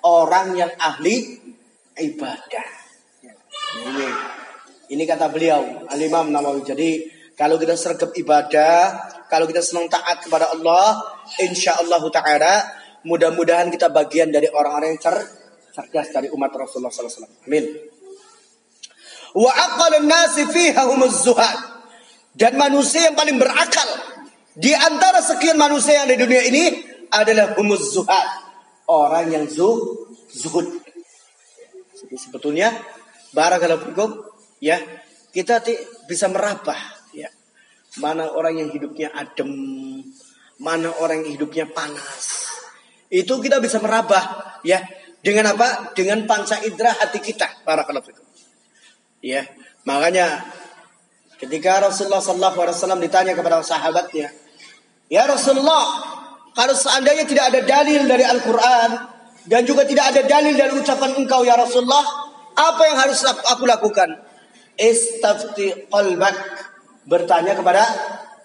orang 0.05 0.53
yang 0.53 0.71
ahli 0.77 1.41
ibadah. 1.97 2.67
Ini 3.89 4.07
ini 4.89 5.03
kata 5.05 5.31
beliau 5.33 5.87
Al-Imam 5.89 6.29
Nawawi. 6.29 6.61
Jadi 6.61 6.89
kalau 7.33 7.57
kita 7.57 7.73
sergap 7.73 8.13
ibadah, 8.13 8.95
kalau 9.27 9.49
kita 9.49 9.59
senang 9.65 9.89
taat 9.89 10.21
kepada 10.21 10.53
Allah, 10.53 11.01
insya 11.41 11.77
Allah 11.81 12.01
taala 12.13 12.53
mudah-mudahan 13.05 13.69
kita 13.73 13.89
bagian 13.89 14.29
dari 14.29 14.49
orang-orang 14.49 14.95
yang 14.95 15.01
cer 15.01 15.15
cerdas 15.75 16.07
dari 16.13 16.31
umat 16.31 16.51
Rasulullah 16.55 16.93
SAW. 16.93 17.49
Amin. 17.49 17.65
Wa 19.35 19.51
aqalun 19.51 20.07
nasi 20.07 20.47
fiha. 20.47 20.83
Dan 22.35 22.59
manusia 22.59 23.07
yang 23.11 23.15
paling 23.15 23.39
berakal 23.39 23.89
di 24.59 24.75
antara 24.75 25.23
sekian 25.23 25.55
manusia 25.55 26.03
yang 26.03 26.11
di 26.11 26.19
dunia 26.19 26.43
ini 26.47 26.63
adalah 27.11 27.55
humuz 27.55 27.95
zuhad. 27.95 28.43
Orang 28.85 29.31
yang 29.31 29.47
zuh, 29.47 30.07
zuhud. 30.29 30.67
Jadi 31.95 32.15
sebetulnya 32.19 32.75
Barakallahu 33.35 33.91
fikum 33.91 34.09
ya. 34.61 34.79
Kita 35.35 35.59
bisa 36.07 36.31
merabah 36.31 36.79
ya. 37.11 37.27
Mana 37.99 38.31
orang 38.31 38.59
yang 38.59 38.69
hidupnya 38.71 39.11
adem, 39.11 39.51
mana 40.63 40.95
orang 41.03 41.27
yang 41.27 41.35
hidupnya 41.35 41.67
panas. 41.67 42.47
Itu 43.11 43.43
kita 43.43 43.59
bisa 43.59 43.83
merabah 43.83 44.57
ya. 44.63 44.79
Dengan 45.19 45.57
apa? 45.57 45.91
Dengan 45.97 46.23
panca 46.29 46.61
indera 46.63 46.95
hati 46.95 47.19
kita. 47.19 47.65
Barakallahu 47.67 48.05
fikum. 48.07 48.25
Ya. 49.19 49.43
Makanya 49.83 50.45
Ketika 51.35 51.83
Rasulullah 51.83 52.23
Sallallahu 52.23 52.57
Alaihi 52.63 52.75
Wasallam 52.79 53.01
ditanya 53.03 53.33
kepada 53.35 53.59
sahabatnya, 53.59 54.31
ya 55.11 55.27
Rasulullah, 55.27 55.83
kalau 56.55 56.71
seandainya 56.71 57.27
tidak 57.27 57.51
ada 57.51 57.59
dalil 57.59 58.07
dari 58.07 58.23
Al-Quran 58.23 58.89
dan 59.43 59.61
juga 59.67 59.83
tidak 59.83 60.15
ada 60.15 60.21
dalil 60.23 60.55
dari 60.55 60.71
ucapan 60.79 61.11
engkau 61.19 61.43
ya 61.43 61.59
Rasulullah, 61.59 62.07
apa 62.55 62.81
yang 62.87 62.97
harus 63.03 63.19
aku 63.27 63.67
lakukan? 63.67 64.15
Istafti 64.75 65.87
qalbak. 65.91 66.35
Bertanya 67.05 67.53
kepada 67.53 67.85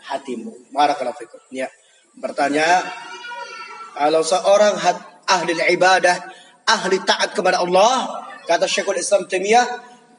hatimu. 0.04 0.72
Barakallahu. 0.74 1.26
Ya. 1.50 1.70
Bertanya 2.18 2.84
kalau 3.96 4.22
seorang 4.24 4.76
ahli 5.26 5.52
ibadah, 5.74 6.16
ahli 6.66 7.02
taat 7.06 7.34
kepada 7.34 7.62
Allah, 7.62 8.26
kata 8.46 8.66
Syekhul 8.66 8.98
Islam 8.98 9.26
Taimiyah, 9.26 9.66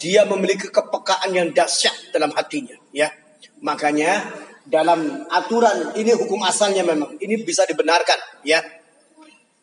dia 0.01 0.25
memiliki 0.25 0.72
kepekaan 0.72 1.30
yang 1.30 1.53
dahsyat 1.53 2.10
dalam 2.10 2.34
hatinya, 2.34 2.74
ya. 2.89 3.13
Makanya 3.62 4.25
dalam 4.65 5.30
aturan 5.30 5.94
ini 5.94 6.15
hukum 6.15 6.41
asalnya 6.41 6.82
memang 6.82 7.22
ini 7.22 7.41
bisa 7.46 7.68
dibenarkan, 7.70 8.18
ya. 8.41 8.63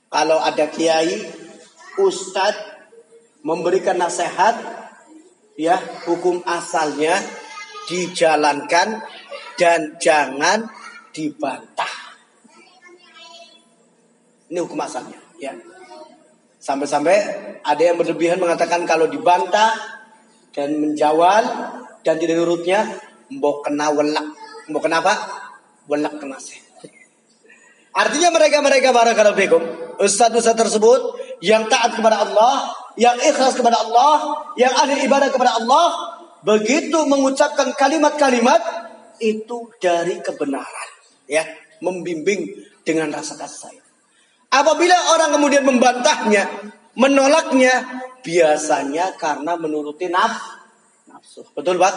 Kalau 0.09 0.39
ada 0.39 0.71
kiai, 0.71 1.27
ustadz 1.99 2.79
memberikan 3.43 3.99
nasihat, 3.99 4.55
ya 5.59 5.75
hukum 6.07 6.39
asalnya 6.47 7.19
dijalankan 7.91 9.03
dan 9.59 9.99
jangan 9.99 10.71
dibantah. 11.11 12.15
Ini 14.49 14.59
hukum 14.63 14.79
asalnya, 14.81 15.19
ya. 15.43 15.53
Sampai-sampai 16.63 17.17
ada 17.67 17.83
yang 17.83 17.99
berlebihan 17.99 18.39
mengatakan 18.39 18.87
kalau 18.87 19.11
dibantah 19.11 19.75
dan 20.55 20.79
menjawab 20.79 21.45
dan 22.07 22.17
tidak 22.17 22.39
nurutnya, 22.39 22.87
mbok 23.35 23.67
kena 23.67 23.91
welak. 23.93 24.27
Mbok 24.71 24.83
kenapa? 24.87 25.13
Welak 25.91 26.23
kena 26.23 26.39
sih. 26.41 26.61
Artinya 27.99 28.31
mereka-mereka 28.31 28.95
barakallahu 28.95 29.35
fikum, 29.35 29.63
ustaz-ustaz 29.99 30.55
tersebut 30.55 31.19
yang 31.43 31.67
taat 31.67 31.99
kepada 31.99 32.23
Allah, 32.23 32.71
yang 32.99 33.15
ikhlas 33.15 33.55
kepada 33.55 33.79
Allah, 33.87 34.43
yang 34.59 34.75
ahli 34.75 35.07
ibadah 35.07 35.31
kepada 35.31 35.55
Allah, 35.63 35.87
begitu 36.43 36.99
mengucapkan 37.07 37.71
kalimat-kalimat 37.79 38.59
itu 39.23 39.71
dari 39.79 40.19
kebenaran, 40.19 40.91
ya, 41.31 41.47
membimbing 41.79 42.59
dengan 42.83 43.15
rasa 43.15 43.39
kasih 43.39 43.59
sayang. 43.71 43.89
Apabila 44.51 44.97
orang 45.15 45.31
kemudian 45.39 45.63
membantahnya, 45.63 46.75
menolaknya, 46.99 48.03
biasanya 48.27 49.15
karena 49.15 49.55
menuruti 49.55 50.11
naf, 50.11 50.59
nafsu. 51.07 51.47
Betul 51.55 51.79
Pak? 51.79 51.95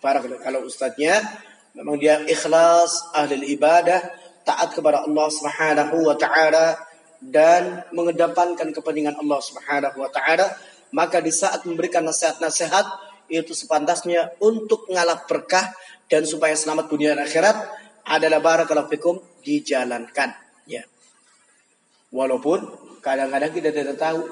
Para 0.00 0.18
kalau 0.22 0.64
ustadznya 0.64 1.20
memang 1.76 2.00
dia 2.00 2.24
ikhlas, 2.24 3.12
ahli 3.12 3.52
ibadah, 3.52 4.00
taat 4.46 4.74
kepada 4.74 5.04
Allah 5.06 5.28
Subhanahu 5.30 5.96
wa 6.06 6.16
taala 6.18 6.91
dan 7.22 7.86
mengedepankan 7.94 8.74
kepentingan 8.74 9.14
Allah 9.14 9.38
Subhanahu 9.38 9.96
wa 10.02 10.10
taala, 10.10 10.50
maka 10.90 11.22
di 11.22 11.30
saat 11.30 11.62
memberikan 11.62 12.02
nasihat-nasihat 12.02 12.86
itu 13.30 13.54
sepantasnya 13.54 14.34
untuk 14.42 14.90
ngalap 14.90 15.30
berkah 15.30 15.72
dan 16.10 16.26
supaya 16.26 16.52
selamat 16.52 16.90
dunia 16.90 17.14
dan 17.14 17.24
akhirat 17.24 17.56
adalah 18.04 18.42
barakallahu 18.42 18.90
fikum 18.90 19.16
dijalankan. 19.46 20.34
Ya. 20.66 20.84
Walaupun 22.12 22.66
kadang-kadang 23.00 23.54
kita 23.54 23.70
tidak 23.72 23.96
tahu 23.96 24.26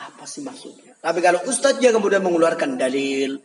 apa 0.00 0.24
sih 0.24 0.40
maksudnya. 0.40 0.96
Tapi 0.98 1.20
kalau 1.20 1.44
ustadznya 1.44 1.92
kemudian 1.92 2.24
mengeluarkan 2.24 2.80
dalil, 2.80 3.38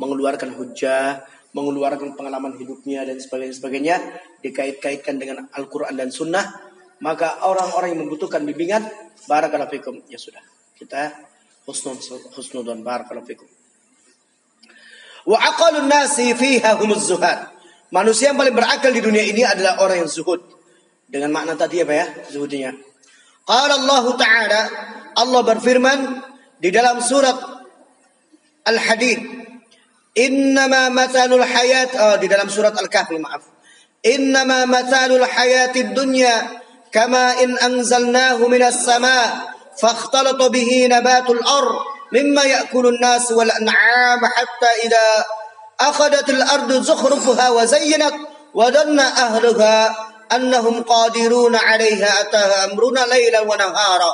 mengeluarkan 0.00 0.56
hujah, 0.56 1.22
mengeluarkan 1.52 2.16
pengalaman 2.16 2.56
hidupnya 2.56 3.04
dan 3.04 3.20
sebagainya, 3.20 3.54
sebagainya 3.54 3.96
dikait-kaitkan 4.40 5.20
dengan 5.20 5.46
Al-Quran 5.52 5.94
dan 5.94 6.08
Sunnah, 6.08 6.71
maka 7.02 7.42
orang-orang 7.42 7.98
yang 7.98 8.00
membutuhkan 8.06 8.46
bimbingan, 8.46 8.86
barakallahu 9.26 9.74
fikum. 9.74 9.98
Ya 10.06 10.22
sudah, 10.22 10.40
kita 10.78 11.10
husnul 11.66 11.98
husnudon 12.38 12.86
barakallahu 12.86 13.26
fikum. 13.26 13.50
Wa 15.26 15.38
aqalun 15.50 15.90
nasi 15.90 16.30
fiha 16.38 16.78
humuz 16.78 17.10
zuhad. 17.10 17.50
Manusia 17.90 18.32
yang 18.32 18.38
paling 18.38 18.54
berakal 18.54 18.94
di 18.94 19.02
dunia 19.02 19.20
ini 19.20 19.42
adalah 19.42 19.82
orang 19.82 20.06
yang 20.06 20.10
zuhud. 20.10 20.40
Dengan 21.10 21.28
makna 21.28 21.58
tadi 21.58 21.84
apa 21.84 21.92
ya? 21.92 22.06
Zuhudnya. 22.32 22.72
Qala 23.44 23.82
Allah 23.82 24.04
Ta'ala, 24.16 24.62
Allah 25.18 25.40
berfirman 25.44 25.98
di 26.56 26.70
dalam 26.72 27.02
surat 27.02 27.36
Al-Hadid, 28.64 29.20
"Innama 30.14 30.88
mathalul 30.88 31.42
hayat" 31.42 31.90
oh, 31.98 32.16
di 32.16 32.30
dalam 32.30 32.46
surat 32.46 32.72
Al-Kahfi, 32.72 33.18
maaf. 33.18 33.44
"Innama 34.06 34.64
mathalul 34.64 35.26
hayatid 35.26 35.92
dunya 35.92 36.61
kama 36.92 37.40
in 37.40 37.56
anzalnahu 37.56 38.46
minas 38.52 38.84
sama' 38.84 39.52
فاختلط 39.72 40.42
به 40.42 40.86
نبات 40.90 41.30
الأرض 41.30 41.76
مما 42.12 42.42
يأكل 42.42 42.86
الناس 42.86 43.32
والأنعام 43.32 44.20
حتى 44.26 44.70
إذا 44.84 45.24
أخذت 45.80 46.28
الأرض 46.30 46.72
زخرفها 46.72 47.50
وزينت 47.50 48.14
وظن 48.54 49.00
أهلها 49.00 49.96
أنهم 50.32 50.82
قادرون 50.82 51.56
عليها 51.56 52.20
أتاها 52.20 52.64
أمرنا 52.64 53.00
ليلا 53.00 53.40
ونهارا 53.40 54.12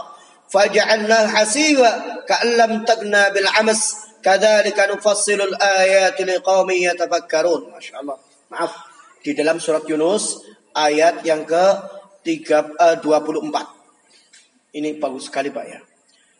فجعلناه 0.51 1.27
حسيبا 1.27 2.23
كأن 2.29 2.49
لم 2.57 2.85
تغنى 2.85 3.31
بالعمس 3.31 3.95
كذلك 4.25 4.79
نفصل 4.79 5.33
الآيات 5.33 6.21
لقوم 6.21 6.71
يتفكرون. 6.71 7.61
ما 7.75 7.81
شاء 7.81 8.01
الله. 8.01 8.17
Maaf. 8.55 8.73
Di 9.27 9.35
dalam 9.35 9.59
surat 9.59 9.83
Yunus 9.91 10.38
ayat 10.73 11.27
yang 11.27 11.43
ke 11.43 11.98
3, 12.29 12.77
uh, 12.77 12.97
24 13.01 14.77
ini 14.77 15.01
bagus 15.01 15.33
sekali 15.33 15.49
Pak 15.49 15.64
ya. 15.64 15.81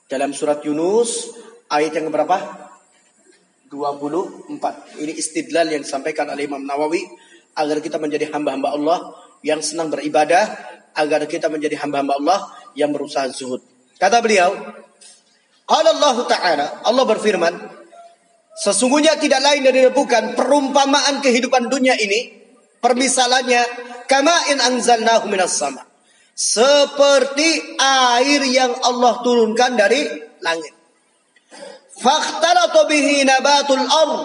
Dalam 0.05 0.37
surat 0.37 0.61
Yunus 0.61 1.33
ayat 1.73 1.97
yang 1.97 2.13
berapa 2.13 2.69
24 3.73 5.01
ini 5.01 5.13
istidlal 5.17 5.73
yang 5.73 5.81
disampaikan 5.81 6.29
oleh 6.29 6.45
Imam 6.45 6.61
Nawawi 6.61 7.01
agar 7.57 7.81
kita 7.81 7.97
menjadi 7.97 8.29
hamba-hamba 8.29 8.69
Allah 8.77 8.99
yang 9.41 9.65
senang 9.65 9.89
beribadah 9.89 10.45
agar 10.93 11.25
kita 11.25 11.49
menjadi 11.49 11.81
hamba-hamba 11.81 12.21
Allah 12.21 12.39
yang 12.77 12.93
berusaha 12.93 13.25
zuhud. 13.33 13.65
Kata 13.97 14.21
beliau, 14.21 14.53
Allah 15.69 16.17
Ta'ala, 16.29 16.67
Allah 16.85 17.05
berfirman, 17.05 17.55
sesungguhnya 18.61 19.17
tidak 19.17 19.41
lain 19.41 19.65
dari 19.65 19.89
bukan 19.93 20.37
perumpamaan 20.37 21.21
kehidupan 21.25 21.69
dunia 21.69 21.97
ini, 21.99 22.38
permisalannya, 22.79 23.63
kama 24.07 24.55
in 24.55 24.59
anzalnahu 24.59 25.31
minas 25.31 25.55
sama. 25.59 25.85
Seperti 26.39 27.79
air 27.83 28.43
yang 28.47 28.71
Allah 28.87 29.19
turunkan 29.27 29.75
dari 29.75 30.07
langit. 30.39 30.75
Fakhtalatu 31.99 32.87
bihi 32.87 33.27
nabatul 33.27 33.83
ard. 33.83 34.23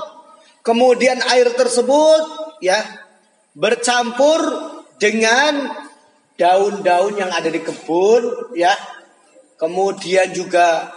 Kemudian 0.62 1.20
air 1.34 1.52
tersebut 1.58 2.24
ya 2.64 2.80
bercampur 3.52 4.40
dengan 4.96 5.70
daun-daun 6.34 7.14
yang 7.14 7.30
ada 7.30 7.50
di 7.52 7.62
kebun 7.62 8.56
ya 8.58 8.74
kemudian 9.62 10.34
juga 10.34 10.90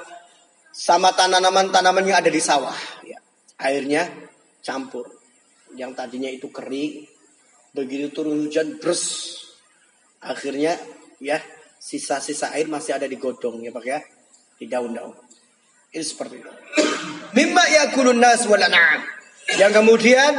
sama 0.73 1.13
tanaman-tanaman 1.13 2.05
yang 2.09 2.19
ada 2.25 2.33
di 2.33 2.41
sawah 2.41 2.77
ya 3.05 3.21
airnya 3.61 4.09
campur 4.65 5.05
yang 5.77 5.93
tadinya 5.93 6.33
itu 6.33 6.49
kering 6.49 7.05
begitu 7.77 8.09
turun 8.09 8.49
hujan 8.49 8.81
bers 8.81 9.37
akhirnya 10.25 10.81
ya 11.21 11.37
sisa-sisa 11.77 12.57
air 12.57 12.67
masih 12.73 12.97
ada 12.97 13.05
di 13.05 13.21
godong 13.21 13.61
ya 13.61 13.71
pak 13.71 13.85
ya 13.85 14.01
di 14.57 14.65
daun-daun 14.65 15.13
ini 15.93 16.01
seperti 16.01 16.41
itu 16.41 16.51
mimma 17.37 17.65
yakulun 17.85 18.17
nas 18.17 18.49
wal 18.49 18.65
yang 19.61 19.71
kemudian 19.77 20.33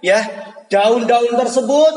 ya 0.00 0.22
daun-daun 0.70 1.34
tersebut 1.34 1.94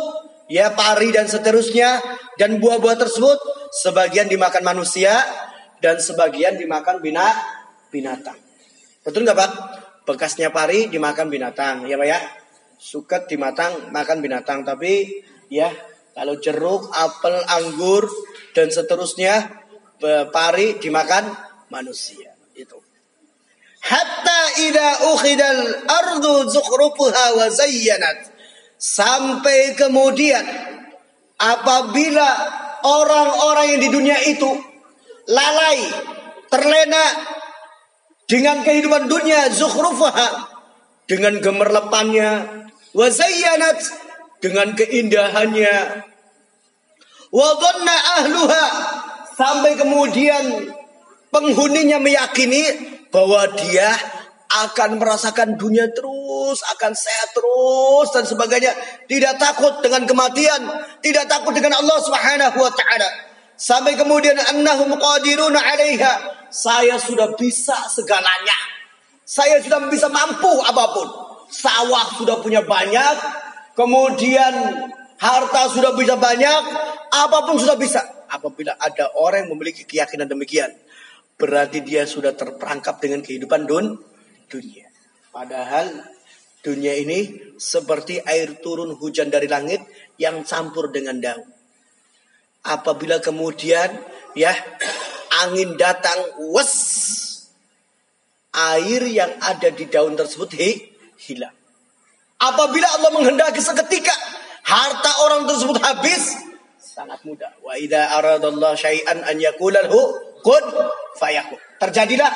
ya 0.49 0.73
pari 0.73 1.13
dan 1.13 1.29
seterusnya 1.29 2.01
dan 2.35 2.57
buah-buah 2.57 2.97
tersebut 2.97 3.39
sebagian 3.83 4.27
dimakan 4.31 4.63
manusia 4.63 5.13
dan 5.77 6.01
sebagian 6.01 6.57
dimakan 6.57 7.01
bina, 7.03 7.25
binatang. 7.93 8.37
Betul 9.05 9.23
nggak 9.25 9.37
Pak? 9.37 9.51
Bekasnya 10.07 10.49
pari 10.49 10.87
dimakan 10.87 11.27
binatang, 11.27 11.85
ya 11.85 11.99
Pak 11.99 12.07
ya? 12.07 12.19
Suket 12.77 13.25
dimatang 13.25 13.89
makan 13.89 14.21
binatang, 14.21 14.61
tapi 14.61 15.21
ya 15.49 15.73
kalau 16.13 16.37
jeruk, 16.37 16.89
apel, 16.93 17.37
anggur 17.45 18.05
dan 18.53 18.69
seterusnya 18.69 19.65
pari 20.33 20.77
dimakan 20.81 21.29
manusia. 21.73 22.33
Itu. 22.57 22.77
Hatta 23.81 24.41
ida 24.65 25.13
ukhidal 25.13 25.85
ardu 25.85 26.49
zukhrufuha 26.49 27.37
wa 27.37 27.45
zayyanat 27.53 28.33
Sampai 28.77 29.73
kemudian 29.73 30.41
apabila 31.37 32.29
orang-orang 32.85 33.77
yang 33.77 33.81
di 33.81 33.89
dunia 33.89 34.17
itu 34.25 34.53
lalai, 35.29 35.81
terlena 36.49 37.05
dengan 38.29 38.61
kehidupan 38.61 39.09
dunia 39.09 39.49
zukhrufaha 39.49 40.56
dengan 41.07 41.39
gemerlapannya, 41.39 42.31
wazayyanat 42.91 43.79
dengan 44.43 44.75
keindahannya, 44.75 46.03
wadonna 47.31 47.97
ahluha 48.21 48.65
sampai 49.33 49.79
kemudian 49.79 50.67
penghuninya 51.31 51.97
meyakini 52.03 52.63
bahwa 53.09 53.47
dia 53.55 53.87
akan 54.47 54.99
merasakan 54.99 55.59
dunia 55.59 55.91
terus, 55.91 56.63
akan 56.75 56.91
sehat 56.95 57.29
terus 57.35 58.07
dan 58.15 58.23
sebagainya. 58.23 58.71
Tidak 59.07 59.35
takut 59.39 59.79
dengan 59.83 60.07
kematian, 60.07 60.61
tidak 61.03 61.27
takut 61.27 61.51
dengan 61.51 61.75
Allah 61.75 61.99
Subhanahu 61.99 62.57
wa 62.59 62.71
taala. 62.71 63.09
Sampai 63.57 63.97
kemudian 63.97 64.37
annahum 64.37 64.95
'alaiha. 64.95 66.13
Saya 66.47 66.95
sudah 66.95 67.35
bisa 67.35 67.75
segalanya. 67.91 68.76
Saya 69.27 69.59
sudah 69.59 69.91
bisa 69.91 70.07
mampu 70.07 70.47
apa 70.63 70.83
pun. 70.95 71.07
Sawah 71.51 72.15
sudah 72.15 72.39
punya 72.39 72.63
banyak, 72.63 73.15
kemudian 73.75 74.55
harta 75.19 75.67
sudah 75.67 75.91
bisa 75.99 76.15
banyak, 76.15 76.63
apa 77.11 77.43
pun 77.43 77.59
sudah 77.59 77.75
bisa. 77.75 77.99
Apabila 78.31 78.79
ada 78.79 79.11
orang 79.19 79.43
yang 79.43 79.51
memiliki 79.55 79.83
keyakinan 79.83 80.31
demikian, 80.31 80.71
berarti 81.35 81.83
dia 81.83 82.07
sudah 82.07 82.35
terperangkap 82.39 83.03
dengan 83.03 83.19
kehidupan 83.19 83.67
dun 83.67 83.99
dunia. 84.47 84.87
Padahal 85.31 85.91
dunia 86.63 86.95
ini 86.95 87.51
seperti 87.59 88.23
air 88.23 88.63
turun 88.63 88.95
hujan 88.95 89.27
dari 89.27 89.51
langit 89.51 89.83
yang 90.15 90.47
campur 90.47 90.87
dengan 90.87 91.19
daun. 91.19 91.47
Apabila 92.63 93.19
kemudian 93.19 93.91
ya 94.35 94.51
angin 95.47 95.79
datang, 95.79 96.47
wes 96.51 96.75
air 98.53 99.01
yang 99.07 99.31
ada 99.43 99.69
di 99.71 99.85
daun 99.87 100.15
tersebut 100.15 100.49
hi, 100.55 100.71
hilang. 101.19 101.53
Apabila 102.37 102.85
Allah 103.01 103.11
menghendaki 103.17 103.59
seketika 103.59 104.13
harta 104.61 105.11
orang 105.25 105.49
tersebut 105.49 105.77
habis, 105.81 106.37
sangat 106.77 107.21
mudah. 107.25 107.49
Wa 107.65 107.77
idza 107.77 108.13
aradallahu 108.21 108.77
syai'an 108.77 109.25
an 109.25 109.41
yaqulahu 109.41 109.97
kun 110.45 110.65
fayakun. 111.17 111.57
Terjadilah, 111.81 112.29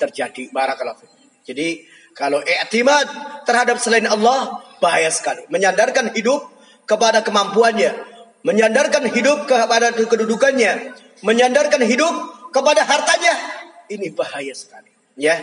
terjadi. 0.00 0.48
Barakallahu 0.52 1.12
jadi 1.42 1.82
kalau 2.14 2.38
i'timad 2.38 3.08
terhadap 3.48 3.82
selain 3.82 4.06
Allah 4.06 4.62
bahaya 4.78 5.10
sekali. 5.10 5.42
Menyandarkan 5.50 6.14
hidup 6.14 6.46
kepada 6.86 7.24
kemampuannya, 7.26 7.92
menyandarkan 8.46 9.10
hidup 9.10 9.50
kepada 9.50 9.90
kedudukannya, 9.96 10.94
menyandarkan 11.26 11.82
hidup 11.82 12.14
kepada 12.54 12.86
hartanya. 12.86 13.34
Ini 13.90 14.14
bahaya 14.14 14.54
sekali. 14.54 14.91
Ya. 15.22 15.38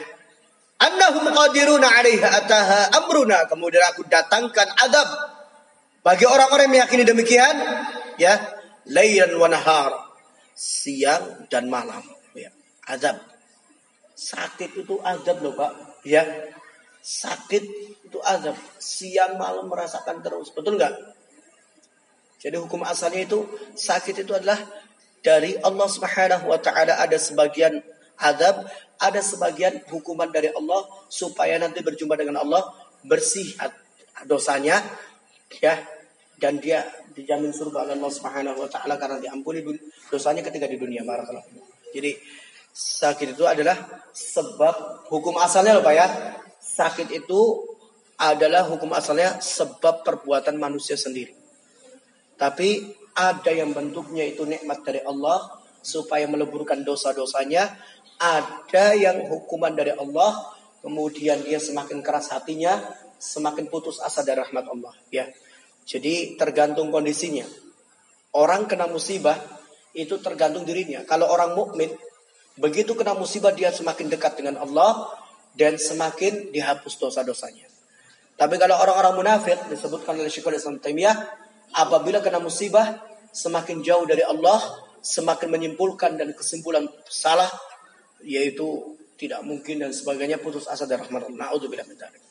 Annahum 0.79 1.31
qadiruna 1.31 1.87
'alaiha 1.87 2.27
ataha 2.43 2.79
amruna. 2.99 3.47
Kemudian 3.47 3.83
aku 3.87 4.03
datangkan 4.11 4.67
adab 4.83 5.07
bagi 6.03 6.27
orang-orang 6.27 6.67
yang 6.67 6.83
meyakini 6.83 7.03
demikian, 7.07 7.55
ya, 8.19 8.35
lailan 8.91 9.31
wa 9.39 9.47
nahar. 9.47 9.95
Siang 10.59 11.47
dan 11.47 11.71
malam, 11.71 12.03
ya. 12.35 12.51
Adab. 12.91 13.23
Sakit 14.19 14.83
itu 14.83 14.99
adab 14.99 15.39
loh, 15.39 15.55
Pak 15.55 15.89
ya 16.03 16.23
sakit 16.99 17.63
itu 18.07 18.19
azab 18.23 18.55
siang 18.79 19.39
malam 19.39 19.67
merasakan 19.67 20.19
terus 20.23 20.51
betul 20.51 20.75
nggak 20.79 20.93
jadi 22.39 22.59
hukum 22.59 22.83
asalnya 22.87 23.27
itu 23.27 23.43
sakit 23.75 24.23
itu 24.23 24.31
adalah 24.31 24.59
dari 25.19 25.59
Allah 25.59 25.87
Subhanahu 25.87 26.47
wa 26.47 26.59
taala 26.59 26.95
ada 26.99 27.17
sebagian 27.19 27.83
azab 28.19 28.67
ada 28.99 29.19
sebagian 29.23 29.79
hukuman 29.87 30.27
dari 30.29 30.51
Allah 30.51 30.85
supaya 31.07 31.55
nanti 31.55 31.79
berjumpa 31.79 32.19
dengan 32.19 32.43
Allah 32.43 32.67
bersih 33.07 33.55
dosanya 34.27 34.83
ya 35.63 35.79
dan 36.39 36.59
dia 36.59 36.83
dijamin 37.15 37.51
surga 37.51 37.87
oleh 37.87 37.95
Allah 37.95 38.11
Subhanahu 38.11 38.63
wa 38.63 38.69
taala 38.71 38.99
karena 38.99 39.19
diampuni 39.23 39.63
dosanya 40.11 40.43
ketika 40.43 40.67
di 40.67 40.75
dunia 40.75 41.03
barakallahu 41.07 41.47
jadi 41.95 42.11
Sakit 42.79 43.35
itu 43.35 43.43
adalah 43.43 43.75
sebab 44.15 45.07
hukum 45.11 45.35
asalnya 45.41 45.75
loh 45.75 45.83
Pak 45.83 45.93
ya. 45.93 46.07
Sakit 46.63 47.11
itu 47.11 47.65
adalah 48.15 48.67
hukum 48.71 48.95
asalnya 48.95 49.43
sebab 49.43 50.07
perbuatan 50.07 50.55
manusia 50.55 50.95
sendiri. 50.95 51.35
Tapi 52.39 52.87
ada 53.19 53.51
yang 53.51 53.75
bentuknya 53.75 54.23
itu 54.23 54.47
nikmat 54.47 54.79
dari 54.87 55.03
Allah 55.03 55.59
supaya 55.83 56.23
meleburkan 56.31 56.87
dosa-dosanya. 56.87 57.67
Ada 58.19 58.99
yang 58.99 59.31
hukuman 59.31 59.71
dari 59.71 59.95
Allah 59.95 60.53
kemudian 60.83 61.39
dia 61.43 61.59
semakin 61.59 62.03
keras 62.03 62.35
hatinya, 62.35 62.75
semakin 63.15 63.71
putus 63.71 63.99
asa 64.03 64.23
dari 64.27 64.43
rahmat 64.43 64.67
Allah. 64.67 64.93
Ya, 65.07 65.27
jadi 65.87 66.35
tergantung 66.35 66.91
kondisinya. 66.91 67.47
Orang 68.35 68.67
kena 68.67 68.85
musibah 68.91 69.39
itu 69.95 70.19
tergantung 70.21 70.67
dirinya. 70.67 71.01
Kalau 71.07 71.31
orang 71.31 71.57
mukmin 71.57 71.89
Begitu 72.59 72.91
kena 72.91 73.15
musibah 73.15 73.55
dia 73.55 73.71
semakin 73.71 74.11
dekat 74.11 74.35
dengan 74.35 74.59
Allah 74.59 75.07
dan 75.55 75.79
semakin 75.79 76.51
dihapus 76.51 76.99
dosa-dosanya. 76.99 77.63
Tapi 78.35 78.55
kalau 78.59 78.75
orang-orang 78.75 79.15
munafik 79.15 79.55
disebutkan 79.71 80.19
oleh 80.19 80.27
Syekhul 80.27 80.59
Islam 80.59 80.75
Taimiyah, 80.83 81.15
apabila 81.71 82.19
kena 82.19 82.43
musibah 82.43 82.99
semakin 83.31 83.79
jauh 83.79 84.03
dari 84.03 84.27
Allah, 84.27 84.59
semakin 84.99 85.47
menyimpulkan 85.55 86.19
dan 86.19 86.35
kesimpulan 86.35 86.83
salah 87.07 87.47
yaitu 88.23 88.97
tidak 89.19 89.43
mungkin 89.43 89.83
dan 89.83 89.91
sebagainya 89.91 90.39
putus 90.39 90.65
asa 90.71 90.87
dari 90.87 91.03
rahmat 91.03 91.27
Allah. 91.27 91.51
Nauzubillah 91.51 91.83
min 91.83 91.99
dzalik. 91.99 92.23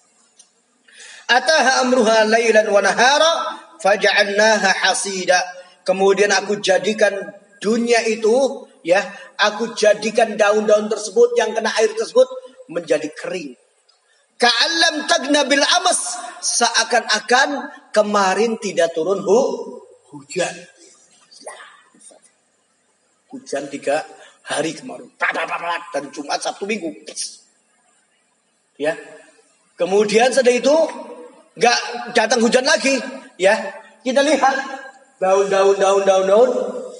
Ataha 1.28 1.84
amruha 1.84 2.24
lailan 2.24 2.72
wa 2.72 2.80
nahara 2.80 3.60
faja'alnaha 3.76 4.88
hasida. 4.88 5.36
Kemudian 5.84 6.32
aku 6.32 6.60
jadikan 6.64 7.12
dunia 7.60 8.00
itu 8.08 8.64
ya 8.80 9.04
aku 9.36 9.76
jadikan 9.76 10.40
daun-daun 10.40 10.88
tersebut 10.88 11.36
yang 11.36 11.52
kena 11.52 11.68
air 11.76 11.92
tersebut 11.92 12.24
menjadi 12.72 13.12
kering. 13.12 13.52
Ka'alam 14.38 15.04
tagna 15.10 15.44
bil 15.44 15.60
amas 15.60 16.16
seakan-akan 16.40 17.74
kemarin 17.90 18.54
tidak 18.62 18.94
turun 18.94 19.20
hu, 19.20 19.40
hujan. 20.14 20.54
Hujan 23.28 23.68
tiga 23.68 24.08
hari 24.48 24.72
kemarin. 24.72 25.12
Dan 25.92 26.08
Jumat, 26.08 26.40
Sabtu, 26.40 26.64
Minggu. 26.64 26.90
Ya. 28.80 28.96
Kemudian 29.78 30.34
setelah 30.34 30.58
itu 30.58 30.76
nggak 31.54 31.78
datang 32.16 32.40
hujan 32.40 32.64
lagi. 32.64 32.96
Ya. 33.36 33.54
Kita 34.02 34.24
lihat 34.24 34.56
daun-daun, 35.20 35.76
daun-daun, 35.76 36.24
daun 36.24 36.50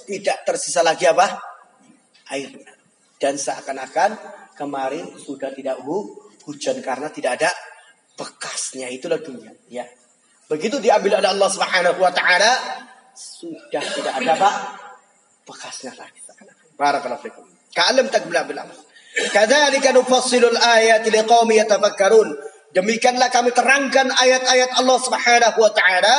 tidak 0.05 0.45
tersisa 0.45 0.85
lagi 0.85 1.09
apa? 1.09 1.49
airnya. 2.29 2.71
Dan 3.19 3.35
seakan-akan 3.35 4.15
kemarin 4.55 5.17
sudah 5.19 5.51
tidak 5.51 5.81
hu, 5.83 6.15
hujan 6.45 6.79
karena 6.79 7.11
tidak 7.11 7.41
ada 7.41 7.51
bekasnya. 8.15 8.87
Itulah 8.87 9.19
dunia. 9.19 9.51
Ya. 9.67 9.83
Begitu 10.47 10.79
diambil 10.79 11.19
oleh 11.19 11.29
Allah 11.29 11.49
Subhanahu 11.51 11.99
wa 11.99 12.13
taala 12.13 12.51
sudah 13.13 13.83
tidak 13.83 14.13
ada 14.23 14.31
apa 14.39 14.51
bekasnya 15.43 15.93
lagi. 15.97 16.21
Barakallahu 16.79 17.19
fikum. 17.19 17.43
Ka'alam 17.75 18.07
takbila 18.07 18.47
bil 18.47 18.63
amr. 18.63 18.71
Kadzalika 19.35 19.91
nufassilul 19.91 20.55
ayati 20.55 21.11
liqaumi 21.11 21.59
yatafakkarun. 21.59 22.39
Demikianlah 22.71 23.27
kami 23.27 23.51
terangkan 23.51 24.07
ayat-ayat 24.13 24.79
Allah 24.79 24.97
Subhanahu 25.01 25.57
wa 25.59 25.71
taala 25.75 26.17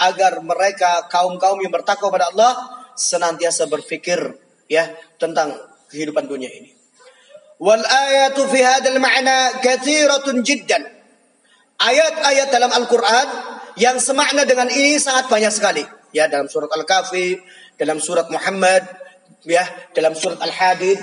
agar 0.00 0.38
mereka 0.44 1.10
kaum-kaum 1.10 1.58
yang 1.58 1.74
bertakwa 1.74 2.14
pada 2.14 2.30
Allah 2.30 2.52
senantiasa 2.94 3.66
berfikir 3.66 4.20
ya 4.70 4.86
tentang 5.18 5.56
kehidupan 5.90 6.30
dunia 6.30 6.52
ini. 6.52 6.70
Wal 7.60 7.82
ayatu 7.82 8.46
fi 8.46 8.60
hadzal 8.62 9.00
ma'na 9.02 9.58
katsiratun 9.60 10.46
jiddan. 10.46 10.84
Ayat-ayat 11.80 12.52
dalam 12.52 12.70
Al-Qur'an 12.76 13.28
yang 13.80 13.96
semakna 13.96 14.44
dengan 14.44 14.68
ini 14.68 15.00
sangat 15.00 15.32
banyak 15.32 15.52
sekali. 15.52 15.84
Ya 16.12 16.28
dalam 16.28 16.48
surat 16.52 16.68
Al-Kahfi, 16.68 17.40
dalam 17.80 17.96
surat 18.04 18.28
Muhammad, 18.28 18.84
ya 19.44 19.64
dalam 19.96 20.12
surat 20.16 20.40
Al-Hadid 20.40 20.98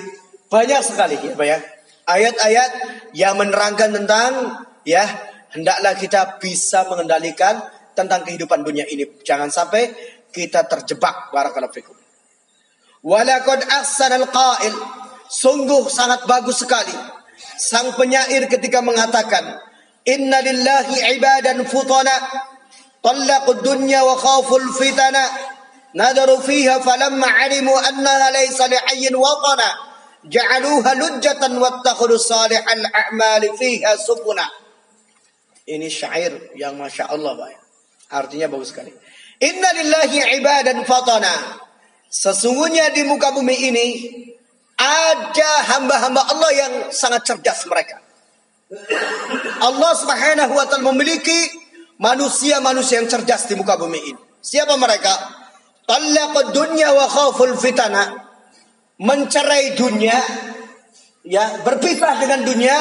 banyak 0.47 0.81
sekali 0.83 1.15
ya, 1.19 1.33
ya. 1.43 1.59
Ayat-ayat 2.07 2.71
yang 3.11 3.35
menerangkan 3.35 3.91
tentang 3.91 4.63
ya 4.87 5.03
hendaklah 5.51 5.91
kita 5.99 6.39
bisa 6.39 6.87
mengendalikan 6.87 7.59
tentang 7.91 8.23
kehidupan 8.23 8.63
dunia 8.63 8.87
ini. 8.87 9.03
Jangan 9.25 9.51
sampai 9.51 9.91
kita 10.31 10.63
terjebak 10.69 11.33
barakallahu 11.35 11.73
fikum. 11.73 11.97
Walakad 13.03 13.65
ahsan 13.65 14.13
al-qail. 14.15 14.73
Sungguh 15.27 15.91
sangat 15.91 16.23
bagus 16.23 16.63
sekali. 16.63 16.95
Sang 17.59 17.91
penyair 17.99 18.47
ketika 18.47 18.79
mengatakan. 18.79 19.43
Inna 20.07 20.39
lillahi 20.39 21.19
ibadan 21.19 21.67
futana. 21.67 22.15
Tallaqu 23.03 23.59
dunya 23.59 24.05
wa 24.07 24.15
khaful 24.15 24.71
fitana. 24.77 25.56
Nadaru 25.95 26.43
fiha 26.43 26.83
falamma 26.83 27.27
alimu 27.47 27.71
annaha 27.71 28.33
laysa 28.33 28.67
li'ayyin 28.67 29.15
watana. 29.15 29.69
Ja'aluha 30.27 30.91
lujjatan 30.99 31.55
wattakhulu 31.55 32.19
salihal 32.19 32.83
a'mali 32.83 33.55
fiha 33.55 33.95
supuna. 33.95 34.43
Ini 35.67 35.87
syair 35.87 36.55
yang 36.55 36.75
masya 36.75 37.11
Allah, 37.11 37.35
Pak. 37.35 37.51
Artinya 38.11 38.47
bagus 38.47 38.71
sekali. 38.71 38.91
Inna 39.43 39.69
lillahi 39.75 40.39
ibadan 40.39 40.83
fatana. 40.87 41.59
Sesungguhnya 42.07 42.95
di 42.95 43.03
muka 43.03 43.35
bumi 43.35 43.55
ini 43.67 43.87
ada 44.79 45.51
hamba-hamba 45.75 46.21
Allah 46.31 46.51
yang 46.55 46.73
sangat 46.95 47.27
cerdas 47.27 47.67
mereka. 47.67 47.99
Allah 49.59 49.91
Subhanahu 49.95 50.55
wa 50.55 50.65
taala 50.67 50.87
memiliki 50.91 51.51
manusia-manusia 51.99 53.03
yang 53.03 53.11
cerdas 53.11 53.47
di 53.47 53.59
muka 53.59 53.75
bumi 53.75 53.99
ini. 53.99 54.21
Siapa 54.39 54.79
mereka? 54.79 55.11
Talaqad 55.87 56.51
dunya 56.51 56.91
wa 56.91 57.07
khaful 57.07 57.55
fitana. 57.55 58.27
Mencerai 58.97 59.77
dunia 59.77 60.19
ya, 61.23 61.63
berpisah 61.63 62.17
dengan 62.19 62.43
dunia 62.43 62.75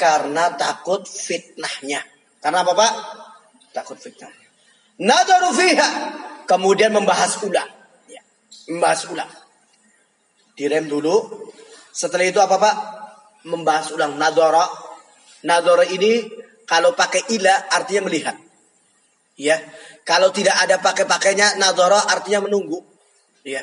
karena 0.00 0.56
takut 0.56 1.04
fitnahnya. 1.04 2.00
Karena 2.40 2.64
apa, 2.64 2.72
Pak? 2.72 2.92
Takut 3.76 3.98
fitnahnya. 4.00 4.48
Nadaru 5.02 5.50
fiha. 5.52 5.88
Kemudian 6.46 6.94
membahas 6.94 7.42
ulang. 7.42 7.68
Ya, 8.06 8.22
membahas 8.70 9.10
ulang. 9.10 9.28
Direm 10.54 10.86
dulu. 10.86 11.50
Setelah 11.90 12.24
itu 12.24 12.38
apa, 12.38 12.56
Pak? 12.56 12.76
Membahas 13.50 13.92
ulang 13.92 14.14
nadara. 14.14 14.64
Nadara 15.42 15.84
ini 15.90 16.22
kalau 16.64 16.94
pakai 16.94 17.28
ila 17.34 17.66
artinya 17.74 18.06
melihat. 18.06 18.45
Ya. 19.36 19.60
Kalau 20.02 20.32
tidak 20.32 20.56
ada 20.56 20.80
pakai-pakainya 20.80 21.60
nadara 21.60 22.00
artinya 22.08 22.48
menunggu. 22.48 22.80
Ya. 23.44 23.62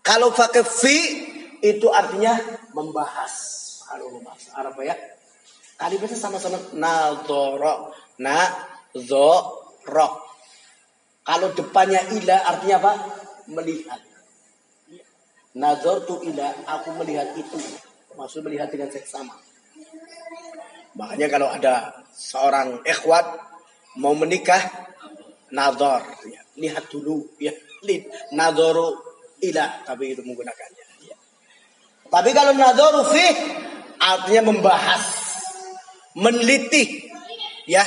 Kalau 0.00 0.32
pakai 0.32 0.64
fi 0.64 0.98
itu 1.60 1.86
artinya 1.92 2.36
membahas. 2.72 3.34
Kalau 3.88 4.16
membahas 4.16 4.44
Arab 4.56 4.76
ya. 4.80 4.96
Kalimatnya 5.78 6.18
sama-sama 6.18 6.58
nadara. 6.74 7.92
Na 8.18 8.48
ro. 9.86 10.08
Kalau 11.28 11.48
depannya 11.52 12.00
ila 12.16 12.36
artinya 12.48 12.76
apa? 12.80 12.92
Melihat. 13.52 14.00
Nazar 15.58 16.06
tu 16.06 16.22
ila, 16.22 16.48
aku 16.70 16.94
melihat 17.02 17.34
itu. 17.34 17.58
Maksud 18.14 18.46
melihat 18.46 18.70
dengan 18.70 18.88
seksama. 18.88 19.34
Makanya 20.94 21.28
kalau 21.30 21.48
ada 21.50 22.04
seorang 22.14 22.82
ikhwat 22.86 23.26
mau 23.96 24.12
menikah, 24.12 24.60
nazar. 25.48 26.04
Ya. 26.28 26.42
Lihat 26.58 26.92
dulu. 26.92 27.24
Ya. 27.40 27.54
Nazaru 28.34 28.98
ila. 29.40 29.66
Tapi 29.88 30.12
itu 30.12 30.20
menggunakannya. 30.20 30.84
Ya. 31.08 31.16
Tapi 32.12 32.30
kalau 32.36 32.52
nazaru 32.52 33.02
fi, 33.08 33.26
artinya 33.96 34.52
membahas. 34.52 35.04
Meneliti. 36.18 37.08
Ya. 37.64 37.84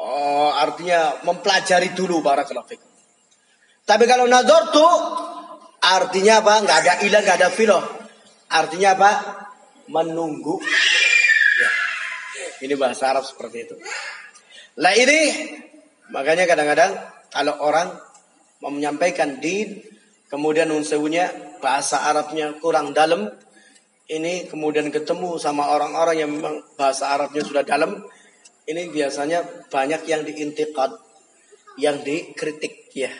Oh, 0.00 0.50
artinya 0.56 1.20
mempelajari 1.28 1.92
dulu 1.92 2.24
para 2.24 2.42
fikum. 2.48 2.88
Tapi 3.84 4.04
kalau 4.06 4.24
nazar 4.30 4.70
tuh 4.72 4.92
artinya 5.82 6.40
apa? 6.40 6.62
Nggak 6.62 6.78
ada 6.78 6.92
ilah, 7.04 7.20
nggak 7.26 7.38
ada 7.42 7.50
filo. 7.52 7.80
Artinya 8.48 8.96
apa? 8.96 9.10
Menunggu. 9.90 10.62
Ya. 11.58 11.70
Ini 12.64 12.74
bahasa 12.80 13.10
Arab 13.10 13.26
seperti 13.26 13.66
itu. 13.66 13.76
Lah 14.80 14.96
ini 14.96 15.20
makanya 16.08 16.48
kadang-kadang 16.48 16.96
kalau 17.28 17.54
orang 17.60 18.00
mau 18.64 18.72
menyampaikan 18.72 19.36
din, 19.36 19.76
kemudian 20.32 20.72
unsewunya 20.72 21.28
bahasa 21.60 22.08
Arabnya 22.08 22.56
kurang 22.64 22.96
dalam, 22.96 23.28
ini 24.08 24.48
kemudian 24.48 24.88
ketemu 24.88 25.36
sama 25.36 25.68
orang-orang 25.68 26.16
yang 26.24 26.32
memang 26.32 26.64
bahasa 26.80 27.12
Arabnya 27.12 27.44
sudah 27.44 27.60
dalam, 27.60 28.00
ini 28.64 28.88
biasanya 28.88 29.68
banyak 29.68 30.08
yang 30.08 30.24
diintikad, 30.24 30.96
yang 31.76 32.00
dikritik 32.00 32.88
ya 32.96 33.12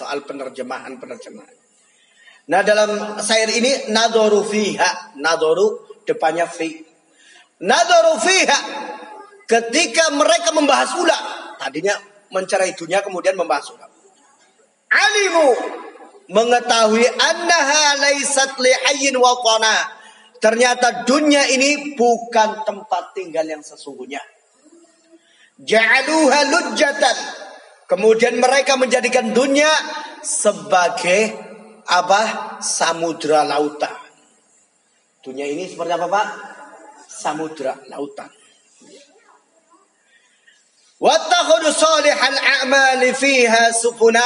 soal 0.00 0.24
penerjemahan 0.24 0.96
penerjemahan. 0.96 1.56
Nah 2.48 2.64
dalam 2.64 3.20
syair 3.20 3.52
ini 3.52 3.92
nadoru 3.92 4.48
fiha, 4.48 5.12
nadoru 5.20 6.00
depannya 6.08 6.48
fi. 6.48 6.72
Nadoru 7.60 8.16
fiha 8.16 8.58
ketika 9.50 10.14
mereka 10.14 10.54
membahas 10.54 10.94
ulang, 10.94 11.24
tadinya 11.58 11.98
mencerai 12.30 12.78
dunia 12.78 13.02
kemudian 13.02 13.34
membahas 13.34 13.66
ulang. 13.74 13.90
Alimu 14.90 15.48
mengetahui 16.30 17.02
annaha 17.18 17.98
laisat 17.98 18.54
li 18.62 18.70
ayyin 18.94 19.18
wa 19.18 19.34
Ternyata 20.40 21.04
dunia 21.04 21.44
ini 21.52 21.92
bukan 21.98 22.64
tempat 22.64 23.12
tinggal 23.12 23.44
yang 23.44 23.60
sesungguhnya. 23.60 24.24
Ja'aluha 25.60 26.40
lujjatan. 26.48 27.16
Kemudian 27.84 28.40
mereka 28.40 28.80
menjadikan 28.80 29.36
dunia 29.36 29.68
sebagai 30.24 31.36
apa? 31.84 32.56
Samudra 32.64 33.44
lautan. 33.44 33.92
Dunia 35.20 35.44
ini 35.44 35.68
seperti 35.68 35.92
apa, 35.92 36.08
Pak? 36.08 36.26
Samudra 37.04 37.76
lautan. 37.92 38.39
Salihal 41.00 42.36
a'mali 42.36 43.16
fiha 43.16 43.72
sufuna. 43.72 44.24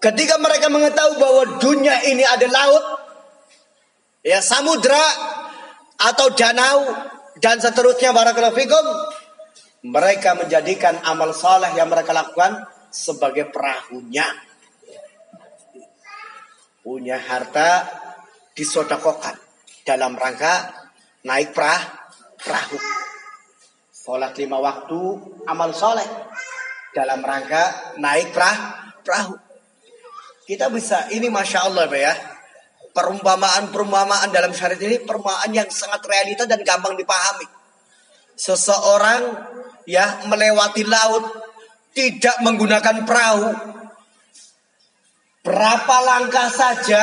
Ketika 0.00 0.40
mereka 0.40 0.72
mengetahui 0.72 1.20
bahwa 1.20 1.42
dunia 1.60 2.00
ini 2.08 2.24
ada 2.24 2.44
laut, 2.48 2.84
ya 4.24 4.40
samudra 4.40 5.00
atau 6.00 6.32
danau 6.32 6.88
dan 7.40 7.60
seterusnya 7.60 8.12
barakallahu 8.12 8.56
fikum, 8.56 8.84
mereka 9.84 10.36
menjadikan 10.36 10.96
amal 11.04 11.36
saleh 11.36 11.72
yang 11.76 11.92
mereka 11.92 12.16
lakukan 12.16 12.64
sebagai 12.88 13.48
perahunya. 13.52 14.24
Punya 16.84 17.16
harta 17.16 17.88
disodakokan 18.52 19.36
dalam 19.88 20.16
rangka 20.16 20.84
naik 21.24 21.56
perah, 21.56 21.80
perahu. 22.40 22.76
Sholat 24.04 24.36
lima 24.36 24.60
waktu 24.60 25.00
amal 25.48 25.72
soleh 25.72 26.04
dalam 26.92 27.24
rangka 27.24 27.96
naik 27.96 28.36
perah, 28.36 28.92
perahu. 29.00 29.32
Kita 30.44 30.68
bisa, 30.68 31.08
ini 31.08 31.32
Masya 31.32 31.64
Allah 31.64 31.88
ya. 31.88 32.12
Perumpamaan-perumpamaan 32.92 34.28
dalam 34.28 34.52
syariat 34.52 34.78
ini 34.84 35.00
perumpamaan 35.00 35.48
yang 35.56 35.72
sangat 35.72 36.04
realita 36.04 36.44
dan 36.44 36.60
gampang 36.60 37.00
dipahami. 37.00 37.48
Seseorang 38.36 39.40
ya 39.88 40.28
melewati 40.28 40.84
laut 40.84 41.24
tidak 41.96 42.44
menggunakan 42.44 43.08
perahu 43.08 43.56
berapa 45.40 45.96
langkah 46.04 46.52
saja 46.52 47.02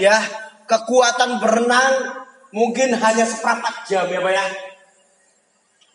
ya 0.00 0.16
kekuatan 0.64 1.36
berenang 1.36 2.24
mungkin 2.52 2.96
hanya 2.96 3.28
seperempat 3.28 3.88
jam 3.88 4.08
ya 4.08 4.20
Pak 4.20 4.32
ya 4.32 4.69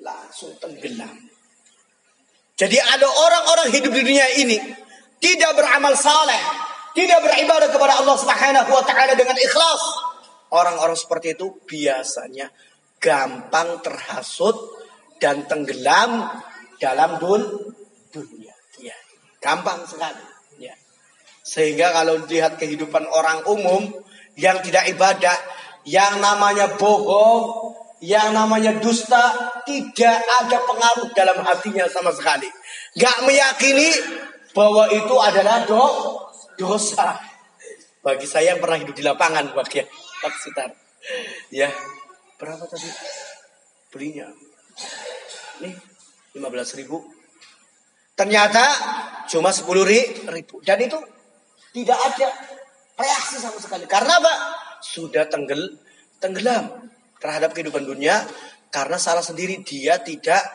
langsung 0.05 0.53
tenggelam 0.61 1.17
jadi 2.53 2.77
ada 2.77 3.09
orang-orang 3.09 3.73
hidup 3.73 3.91
di 3.91 4.01
dunia 4.05 4.27
ini 4.37 4.57
tidak 5.17 5.57
beramal 5.57 5.97
saleh 5.97 6.39
tidak 6.93 7.25
beribadah 7.25 7.73
kepada 7.73 8.05
Allah 8.05 8.15
Subhanahu 8.15 8.69
wa 8.69 8.83
taala 8.85 9.17
dengan 9.17 9.35
ikhlas 9.35 9.81
orang-orang 10.53 10.95
seperti 10.95 11.33
itu 11.33 11.57
biasanya 11.65 12.53
gampang 13.01 13.81
terhasut 13.83 14.55
dan 15.19 15.45
tenggelam 15.45 16.31
dalam 16.79 17.21
dun 17.21 17.43
dunia. 18.11 18.55
Ya, 18.81 18.95
gampang 19.39 19.83
sekali. 19.87 20.23
Ya. 20.59 20.75
Sehingga 21.43 21.91
kalau 21.91 22.23
lihat 22.25 22.57
kehidupan 22.59 23.05
orang 23.07 23.45
umum 23.47 23.91
yang 24.35 24.59
tidak 24.65 24.89
ibadah, 24.91 25.35
yang 25.87 26.19
namanya 26.19 26.75
bohong, 26.75 27.75
yang 28.03 28.35
namanya 28.35 28.75
dusta, 28.83 29.31
tidak 29.63 30.19
ada 30.43 30.57
pengaruh 30.67 31.07
dalam 31.15 31.39
hatinya 31.47 31.87
sama 31.87 32.11
sekali. 32.11 32.47
Gak 32.99 33.23
meyakini 33.23 33.89
bahwa 34.51 34.91
itu 34.91 35.15
adalah 35.19 35.63
do, 35.63 35.83
dosa. 36.59 37.15
Bagi 38.03 38.27
saya 38.27 38.53
yang 38.55 38.61
pernah 38.61 38.77
hidup 38.77 38.95
di 38.95 39.03
lapangan, 39.03 39.55
bagi 39.55 39.81
ya, 39.81 39.85
Ya, 41.53 41.69
berapa 42.41 42.65
tadi 42.67 42.89
belinya? 43.93 44.27
Nih, 45.63 45.75
15 46.35 46.79
ribu. 46.81 46.99
Ternyata 48.15 48.63
cuma 49.31 49.53
10 49.53 49.65
ribu. 49.85 50.55
Dan 50.65 50.77
itu 50.83 50.97
tidak 51.71 51.99
ada 51.99 52.29
reaksi 52.99 53.35
sama 53.39 53.59
sekali. 53.59 53.85
Karena 53.87 54.19
apa? 54.19 54.33
Sudah 54.81 55.27
tenggel, 55.27 55.79
tenggelam 56.19 56.94
terhadap 57.25 57.57
kehidupan 57.57 57.81
dunia 57.81 58.21
karena 58.69 59.01
salah 59.01 59.25
sendiri 59.25 59.65
dia 59.65 59.97
tidak 59.97 60.45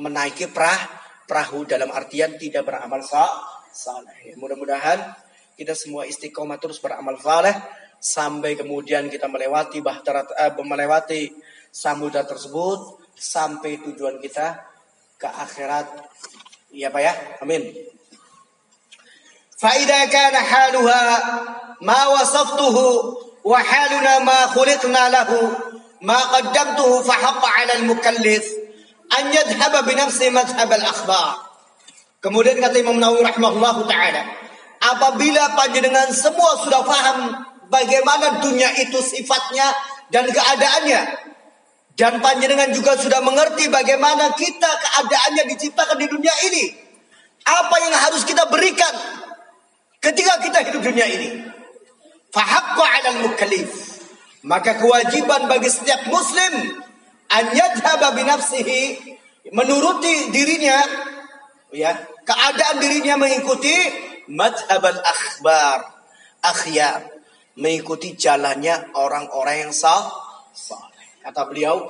menaiki 0.00 0.48
prah 0.48 1.04
perahu 1.28 1.68
dalam 1.68 1.92
artian 1.92 2.40
tidak 2.40 2.64
beramal 2.64 3.04
saleh. 3.04 4.32
Mudah-mudahan 4.40 5.12
kita 5.52 5.76
semua 5.76 6.08
istiqomah 6.08 6.56
terus 6.56 6.80
beramal 6.80 7.20
saleh 7.20 7.52
sampai 8.00 8.56
kemudian 8.56 9.12
kita 9.12 9.28
melewati 9.28 9.84
bahtera 9.84 10.24
eh, 10.40 10.52
melewati 10.56 11.28
samudra 11.68 12.24
tersebut 12.24 13.04
sampai 13.12 13.84
tujuan 13.84 14.16
kita 14.24 14.64
ke 15.20 15.28
akhirat. 15.28 16.08
Iya 16.72 16.88
Pak 16.88 17.02
ya? 17.04 17.12
Amin. 17.44 17.62
Fa 19.60 19.76
idza 19.76 20.00
kana 20.08 20.40
haluha 20.40 21.02
ma 21.84 22.00
wasaftuhu 22.16 22.86
وحالنا 23.44 24.18
ما 24.18 24.40
خلقنا 24.46 25.08
له 25.08 25.30
ما 26.00 26.20
قدمته 26.20 27.02
فحق 27.02 27.42
على 27.46 27.72
المكلف 27.72 28.44
أن 29.18 29.24
يذهب 29.32 29.74
بنفس 29.84 30.20
مذهب 30.22 30.70
الأخبار. 30.72 31.34
Kemudian 32.24 32.56
kata 32.56 32.80
Imam 32.80 32.96
Nawawi 32.96 33.20
rahimahullahu 33.20 33.84
taala, 33.84 34.24
apabila 34.80 35.52
panjenengan 35.60 36.08
semua 36.08 36.56
sudah 36.56 36.80
paham 36.80 37.36
bagaimana 37.68 38.40
dunia 38.40 38.72
itu 38.80 38.96
sifatnya 39.04 39.68
dan 40.08 40.24
keadaannya 40.24 41.00
dan 42.00 42.24
panjenengan 42.24 42.72
juga 42.72 42.96
sudah 42.96 43.20
mengerti 43.20 43.68
bagaimana 43.68 44.32
kita 44.32 44.66
keadaannya 44.66 45.44
diciptakan 45.52 46.00
di 46.00 46.08
dunia 46.08 46.32
ini. 46.48 46.64
Apa 47.44 47.76
yang 47.76 47.92
harus 47.92 48.24
kita 48.24 48.48
berikan 48.48 48.94
ketika 50.00 50.40
kita 50.40 50.64
hidup 50.64 50.80
dunia 50.80 51.04
ini? 51.04 51.53
Fahaqqa 52.34 52.84
'alal 52.84 53.18
mukallif. 53.30 53.70
Maka 54.44 54.76
kewajiban 54.76 55.46
bagi 55.46 55.70
setiap 55.70 56.10
muslim 56.10 56.84
an 57.30 57.44
nafsihi 57.54 59.14
menuruti 59.52 60.30
dirinya 60.32 60.78
ya 61.74 61.92
keadaan 62.22 62.76
dirinya 62.78 63.18
mengikuti 63.18 63.74
madhabal 64.30 65.00
akhbar 65.02 65.78
akhyar 66.40 67.02
mengikuti 67.58 68.14
jalannya 68.16 68.94
orang-orang 68.94 69.68
yang 69.68 69.72
sah 69.74 70.06
saleh 70.54 71.08
kata 71.26 71.50
beliau 71.50 71.82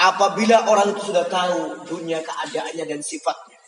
apabila 0.00 0.66
orang 0.66 0.96
itu 0.96 1.12
sudah 1.12 1.28
tahu 1.28 1.84
dunia 1.86 2.24
keadaannya 2.24 2.84
dan 2.88 3.00
sifatnya 3.04 3.58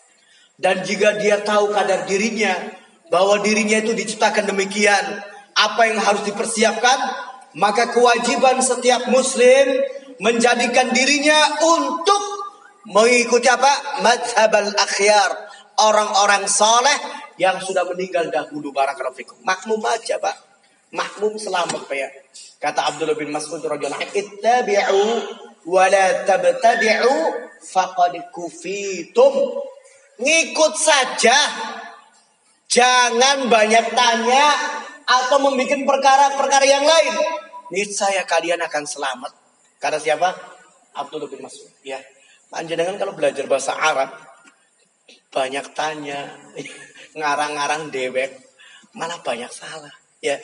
dan 0.56 0.80
jika 0.82 1.20
dia 1.20 1.44
tahu 1.44 1.70
kadar 1.70 2.08
dirinya 2.08 2.52
bahwa 3.12 3.44
dirinya 3.44 3.78
itu 3.78 3.92
diciptakan 3.92 4.48
demikian 4.50 5.04
apa 5.56 5.82
yang 5.88 6.00
harus 6.00 6.22
dipersiapkan 6.24 6.98
maka 7.56 7.92
kewajiban 7.92 8.60
setiap 8.64 9.12
muslim 9.12 9.84
menjadikan 10.22 10.88
dirinya 10.94 11.60
untuk 11.60 12.22
mengikuti 12.88 13.46
apa 13.46 14.00
madhabal 14.00 14.72
akhyar 14.80 15.30
orang-orang 15.78 16.48
soleh 16.48 16.96
yang 17.40 17.58
sudah 17.60 17.86
meninggal 17.88 18.28
dahulu 18.28 18.70
barakallahu 18.74 19.16
fikum. 19.16 19.36
Makmum 19.42 19.80
aja, 19.88 20.20
Pak. 20.20 20.36
Makmum 20.92 21.40
selamat, 21.40 21.88
Pak 21.88 21.96
ya. 21.96 22.08
Kata 22.60 22.92
Abdullah 22.92 23.16
bin 23.16 23.32
Mas'ud 23.32 23.58
radhiyallahu 23.64 23.98
anhu, 23.98 24.14
"Ittabi'u 24.14 25.02
wa 25.66 25.84
la 25.88 26.06
tabtadi'u 26.28 27.14
faqad 27.64 28.30
kufitum." 28.30 29.32
Ngikut 30.20 30.74
saja. 30.76 31.38
Jangan 32.68 33.52
banyak 33.52 33.86
tanya 33.92 34.46
atau 35.12 35.36
membuat 35.44 35.80
perkara-perkara 35.84 36.64
yang 36.64 36.84
lain. 36.84 37.14
Niscaya 37.72 38.24
kalian 38.24 38.60
akan 38.64 38.84
selamat. 38.84 39.32
Kata 39.76 40.00
siapa? 40.00 40.32
Abdullah 40.96 41.28
bin 41.28 41.44
Mas'ud. 41.44 41.68
Ya. 41.84 42.00
Panjenengan 42.52 43.00
kalau 43.00 43.16
belajar 43.16 43.48
bahasa 43.48 43.72
Arab, 43.72 44.12
banyak 45.32 45.72
tanya, 45.72 46.36
ngarang-ngarang 47.18 47.88
dewek, 47.88 48.36
malah 48.92 49.16
banyak 49.24 49.48
salah. 49.48 49.92
Ya, 50.20 50.36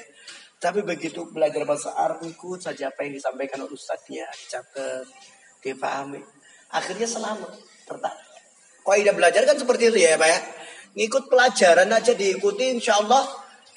tapi 0.58 0.82
begitu 0.82 1.28
belajar 1.28 1.62
bahasa 1.68 1.92
Arab 1.94 2.24
ikut 2.24 2.64
saja 2.64 2.88
apa 2.88 3.06
yang 3.06 3.14
disampaikan 3.14 3.62
oleh 3.62 3.76
ustadznya, 3.76 4.24
catat, 4.48 5.04
dipahami. 5.60 6.18
Akhirnya 6.72 7.06
selamat. 7.06 7.52
Tertarik. 7.84 8.26
Kaidah 8.82 9.12
belajar 9.12 9.44
kan 9.44 9.56
seperti 9.60 9.92
itu 9.92 10.00
ya, 10.00 10.16
Pak 10.16 10.28
ya. 10.32 10.40
Ngikut 10.96 11.28
pelajaran 11.28 11.92
aja 11.92 12.16
diikuti 12.16 12.72
insya 12.72 12.98
Allah 13.04 13.22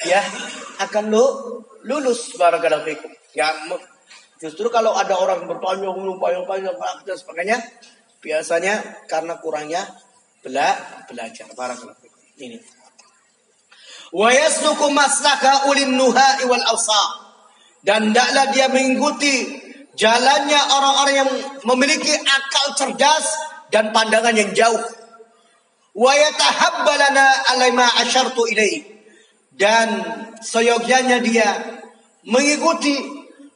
ya 0.05 0.21
akan 0.81 1.03
lu 1.13 1.25
lulus 1.85 2.33
barakallahu 2.37 2.85
fikum. 2.85 3.11
Ya 3.37 3.53
justru 4.41 4.67
kalau 4.73 4.97
ada 4.97 5.17
orang 5.17 5.45
bertanya 5.45 5.93
lupa 5.93 6.33
lupa 6.33 6.57
dan 7.05 7.15
sebagainya 7.17 7.57
biasanya 8.21 9.05
karena 9.09 9.37
kurangnya 9.41 9.81
bela 10.41 10.73
belajar 11.09 11.47
barakallahu 11.53 12.05
ini. 12.41 12.57
Wa 14.11 14.29
yasluku 14.33 14.91
maslaka 14.91 15.71
ulin 15.71 15.95
nuha 15.95 16.43
wal 16.49 16.65
awsa 16.67 17.03
dan 17.81 18.11
hendaklah 18.11 18.51
dia 18.51 18.67
mengikuti 18.67 19.63
jalannya 19.95 20.59
orang-orang 20.59 21.15
yang 21.15 21.29
memiliki 21.65 22.11
akal 22.13 22.75
cerdas 22.75 23.25
dan 23.71 23.95
pandangan 23.95 24.35
yang 24.35 24.51
jauh. 24.51 24.83
Wa 25.95 26.11
yatahabbalana 26.11 27.55
alaima 27.55 27.87
asyartu 28.03 28.47
ilai 28.51 29.00
dan 29.55 29.87
seyogyanya 30.39 31.19
dia 31.19 31.49
mengikuti 32.27 32.97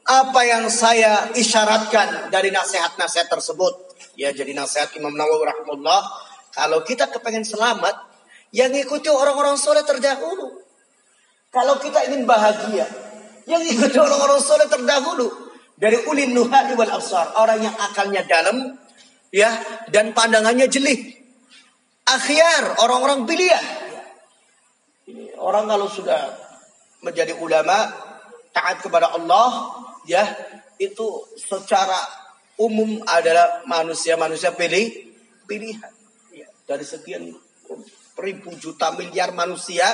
apa 0.06 0.42
yang 0.46 0.70
saya 0.70 1.34
isyaratkan 1.34 2.30
dari 2.30 2.54
nasihat-nasihat 2.54 3.32
tersebut 3.32 3.74
ya 4.20 4.30
jadi 4.36 4.54
nasihat 4.54 4.94
Imam 5.00 5.16
Nawawi 5.16 5.50
rahimahullah 5.50 6.02
kalau 6.56 6.88
kita 6.88 7.12
kepengen 7.12 7.44
selamat, 7.44 7.92
yang 8.56 8.72
ikuti 8.72 9.12
orang-orang 9.12 9.60
soleh 9.60 9.84
terdahulu. 9.84 10.64
Kalau 11.52 11.76
kita 11.84 12.08
ingin 12.08 12.24
bahagia, 12.24 12.88
yang 13.44 13.60
ikuti 13.60 14.00
orang-orang 14.00 14.40
soleh 14.40 14.64
terdahulu. 14.72 15.28
Dari 15.76 16.08
ulin 16.08 16.32
nuhadi 16.32 16.72
wal 16.80 16.88
absar. 16.88 17.36
Orang 17.36 17.60
yang 17.60 17.76
akalnya 17.76 18.24
dalam, 18.24 18.80
ya 19.36 19.52
dan 19.92 20.16
pandangannya 20.16 20.72
jelih. 20.72 21.12
Akhyar, 22.08 22.80
orang-orang 22.80 23.28
pilihan. 23.28 23.85
Orang 25.46 25.70
kalau 25.70 25.86
sudah 25.86 26.34
menjadi 27.06 27.38
ulama, 27.38 27.94
taat 28.50 28.82
kepada 28.82 29.14
Allah, 29.14 29.78
ya 30.10 30.26
itu 30.82 31.06
secara 31.38 32.02
umum 32.58 32.98
adalah 33.06 33.62
manusia-manusia 33.70 34.58
pilih 34.58 34.90
pilihan 35.46 35.94
dari 36.66 36.82
sekian 36.82 37.30
ribu 38.18 38.50
juta 38.58 38.90
miliar 38.98 39.36
manusia 39.38 39.86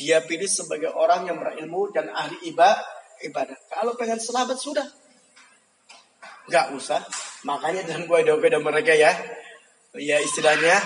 dia 0.00 0.24
pilih 0.24 0.48
sebagai 0.48 0.96
orang 0.96 1.28
yang 1.28 1.36
berilmu 1.36 1.92
dan 1.92 2.08
ahli 2.08 2.40
ibadah. 2.48 3.58
Kalau 3.68 3.92
pengen 4.00 4.16
selamat 4.16 4.56
sudah. 4.56 4.86
Nggak 6.48 6.72
usah. 6.72 7.04
Makanya 7.44 7.84
dalam 7.84 8.08
kaidah 8.08 8.60
mereka 8.64 8.96
ya. 8.96 9.12
Ya 10.00 10.16
istilahnya 10.24 10.80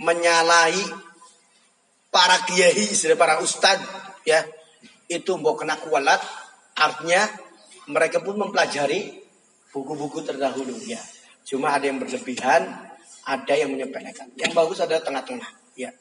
menyalahi 0.00 0.80
para 2.18 2.42
kiai, 2.50 2.90
para 3.14 3.38
ustad 3.38 3.78
ya. 4.26 4.42
Itu 5.06 5.38
mau 5.38 5.54
kena 5.54 5.78
kualat. 5.78 6.18
Artinya 6.74 7.22
mereka 7.86 8.18
pun 8.18 8.34
mempelajari 8.34 9.22
buku-buku 9.70 10.26
terdahulu 10.26 10.74
ya. 10.82 10.98
Cuma 11.46 11.72
ada 11.72 11.86
yang 11.86 12.02
berlebihan, 12.02 12.66
ada 13.22 13.54
yang 13.54 13.70
menyepelekan. 13.70 14.34
Yang 14.34 14.52
bagus 14.52 14.78
ada 14.82 14.98
tengah-tengah. 14.98 15.48
Ya. 15.78 15.94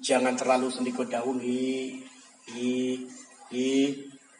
Jangan 0.00 0.34
terlalu 0.34 0.72
sendikut 0.72 1.12
daun. 1.12 1.38
Hi, 1.38 2.00
hi, 2.50 2.72
hi. 3.52 3.70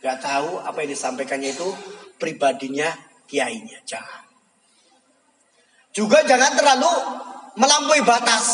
Gak 0.01 0.19
tahu 0.21 0.61
apa 0.61 0.85
yang 0.85 0.91
disampaikannya 0.97 1.55
itu 1.55 1.69
pribadinya 2.19 2.91
kiainya. 3.29 3.79
Jangan. 3.87 4.25
Juga 5.95 6.27
jangan 6.27 6.53
terlalu 6.59 6.93
melampaui 7.55 8.03
batas. 8.03 8.47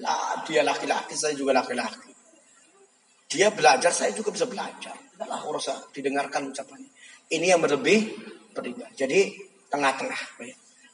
Lah, 0.00 0.40
dia 0.48 0.64
laki-laki, 0.64 1.12
saya 1.12 1.36
juga 1.36 1.52
laki-laki. 1.52 2.10
Dia 3.30 3.52
belajar, 3.54 3.92
saya 3.94 4.10
juga 4.10 4.34
bisa 4.34 4.48
belajar. 4.48 4.96
Tidaklah 5.14 5.40
usah 5.54 5.76
didengarkan 5.92 6.50
ucapannya. 6.50 6.90
Ini 7.30 7.54
yang 7.54 7.62
berlebih 7.62 8.10
pribadi. 8.50 8.90
Jadi 8.98 9.20
tengah-tengah. 9.70 10.20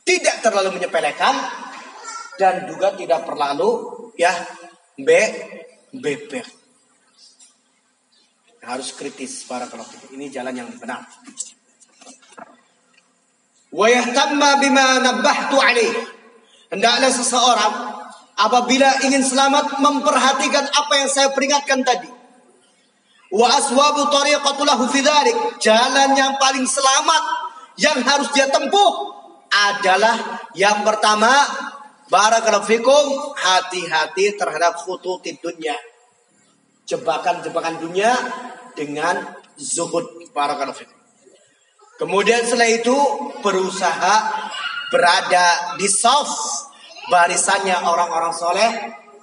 Tidak 0.04 0.36
terlalu 0.44 0.76
menyepelekan 0.76 1.34
dan 2.36 2.68
juga 2.68 2.92
tidak 2.92 3.24
terlalu 3.24 3.70
ya 4.20 4.30
be 5.00 5.22
beber. 5.96 6.44
Harus 8.66 8.92
kritis 8.92 9.46
para 9.48 9.70
kalau 9.70 9.86
ini 10.12 10.28
jalan 10.28 10.52
yang 10.52 10.68
benar. 10.76 11.07
Wa 13.72 13.88
bima 14.61 14.86
nabbahtu 15.00 15.57
alaih. 15.57 15.92
Hendaklah 16.68 17.11
seseorang 17.14 17.74
apabila 18.37 19.01
ingin 19.09 19.24
selamat 19.24 19.80
memperhatikan 19.80 20.64
apa 20.68 20.93
yang 21.01 21.09
saya 21.09 21.32
peringatkan 21.32 21.80
tadi. 21.82 22.09
Wa 23.32 23.49
aswabu 23.59 24.07
tariqatulahu 24.12 24.87
fi 24.93 25.03
Jalan 25.59 26.11
yang 26.14 26.39
paling 26.39 26.68
selamat 26.68 27.22
yang 27.80 27.99
harus 28.05 28.30
dia 28.32 28.47
tempuh 28.49 29.16
adalah 29.51 30.47
yang 30.55 30.84
pertama 30.84 31.32
barakallahu 32.07 32.68
fikum 32.68 33.34
hati-hati 33.34 34.39
terhadap 34.39 34.78
khututid 34.78 35.43
dunia. 35.43 35.74
Jebakan-jebakan 36.87 37.82
dunia 37.82 38.14
dengan 38.78 39.18
zuhud 39.59 40.30
barakallahu 40.30 40.76
fikum. 40.76 40.95
Kemudian 41.97 42.45
setelah 42.45 42.70
itu 42.70 42.97
berusaha 43.41 44.14
berada 44.93 45.74
di 45.80 45.89
soft 45.89 46.70
barisannya 47.11 47.76
orang-orang 47.86 48.32
soleh 48.34 48.70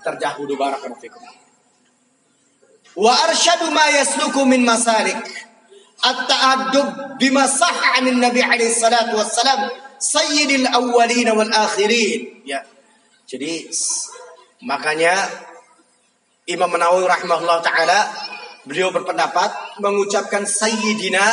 terdahulu 0.04 0.56
barakallahu. 0.60 1.42
Wa 2.94 3.14
arsyadu 3.26 3.74
ma 3.74 3.90
yasluku 3.90 4.46
min 4.46 4.62
masalik 4.62 5.18
at-ta'addub 6.04 7.18
bima 7.18 7.50
sahha 7.50 7.98
'an 7.98 8.06
Nabi 8.22 8.44
alaihi 8.44 8.70
salatu 8.70 9.18
wassalam 9.18 9.72
sayyidil 9.98 10.68
awwalin 10.70 11.32
wal 11.34 11.50
akhirin. 11.50 12.44
Ya. 12.46 12.62
Jadi 13.26 13.72
makanya 14.62 15.16
Imam 16.46 16.70
Nawawi 16.76 17.08
rahimahullah 17.08 17.64
taala 17.64 18.00
beliau 18.68 18.92
berpendapat 18.92 19.80
mengucapkan 19.80 20.44
sayyidina 20.44 21.24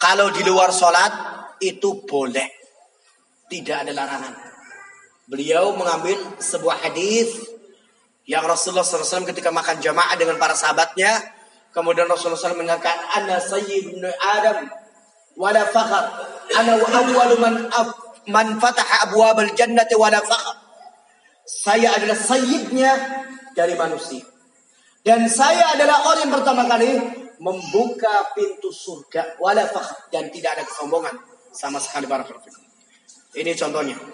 kalau 0.00 0.30
di 0.32 0.46
luar 0.46 0.70
sholat 0.72 1.12
itu 1.60 2.06
boleh. 2.06 2.48
Tidak 3.50 3.76
ada 3.84 3.90
larangan. 3.90 4.49
Beliau 5.30 5.78
mengambil 5.78 6.18
sebuah 6.42 6.90
hadis 6.90 7.30
yang 8.26 8.42
Rasulullah 8.42 8.82
SAW 8.82 9.30
ketika 9.30 9.54
makan 9.54 9.78
jamaah 9.78 10.18
dengan 10.18 10.42
para 10.42 10.58
sahabatnya, 10.58 11.22
kemudian 11.70 12.10
Rasulullah 12.10 12.50
SAW 12.50 12.58
mengatakan, 12.58 12.98
Ana 13.14 13.38
sayyidun 13.38 14.10
Adam, 14.10 14.66
wala 15.38 15.62
fakhar. 15.70 16.26
Ana 16.58 16.82
wa 16.82 16.88
awwalu 16.90 17.34
man, 17.38 17.54
man 18.26 18.58
fataha 18.58 19.06
abwab 19.06 19.38
al-jannati 19.38 19.94
wala 19.94 20.18
fakhar. 20.18 20.58
Saya 21.46 21.94
adalah 21.94 22.18
sayyidnya 22.18 22.90
dari 23.54 23.78
manusia. 23.78 24.26
Dan 25.06 25.30
saya 25.30 25.78
adalah 25.78 26.10
orang 26.10 26.26
yang 26.26 26.34
pertama 26.42 26.66
kali 26.66 26.90
membuka 27.38 28.34
pintu 28.34 28.74
surga 28.74 29.38
wala 29.38 29.62
fakhar 29.70 30.10
dan 30.10 30.26
tidak 30.34 30.58
ada 30.58 30.64
kesombongan 30.66 31.14
sama 31.54 31.78
sekali 31.78 32.10
para 32.10 32.26
Ini 33.30 33.54
contohnya. 33.54 34.09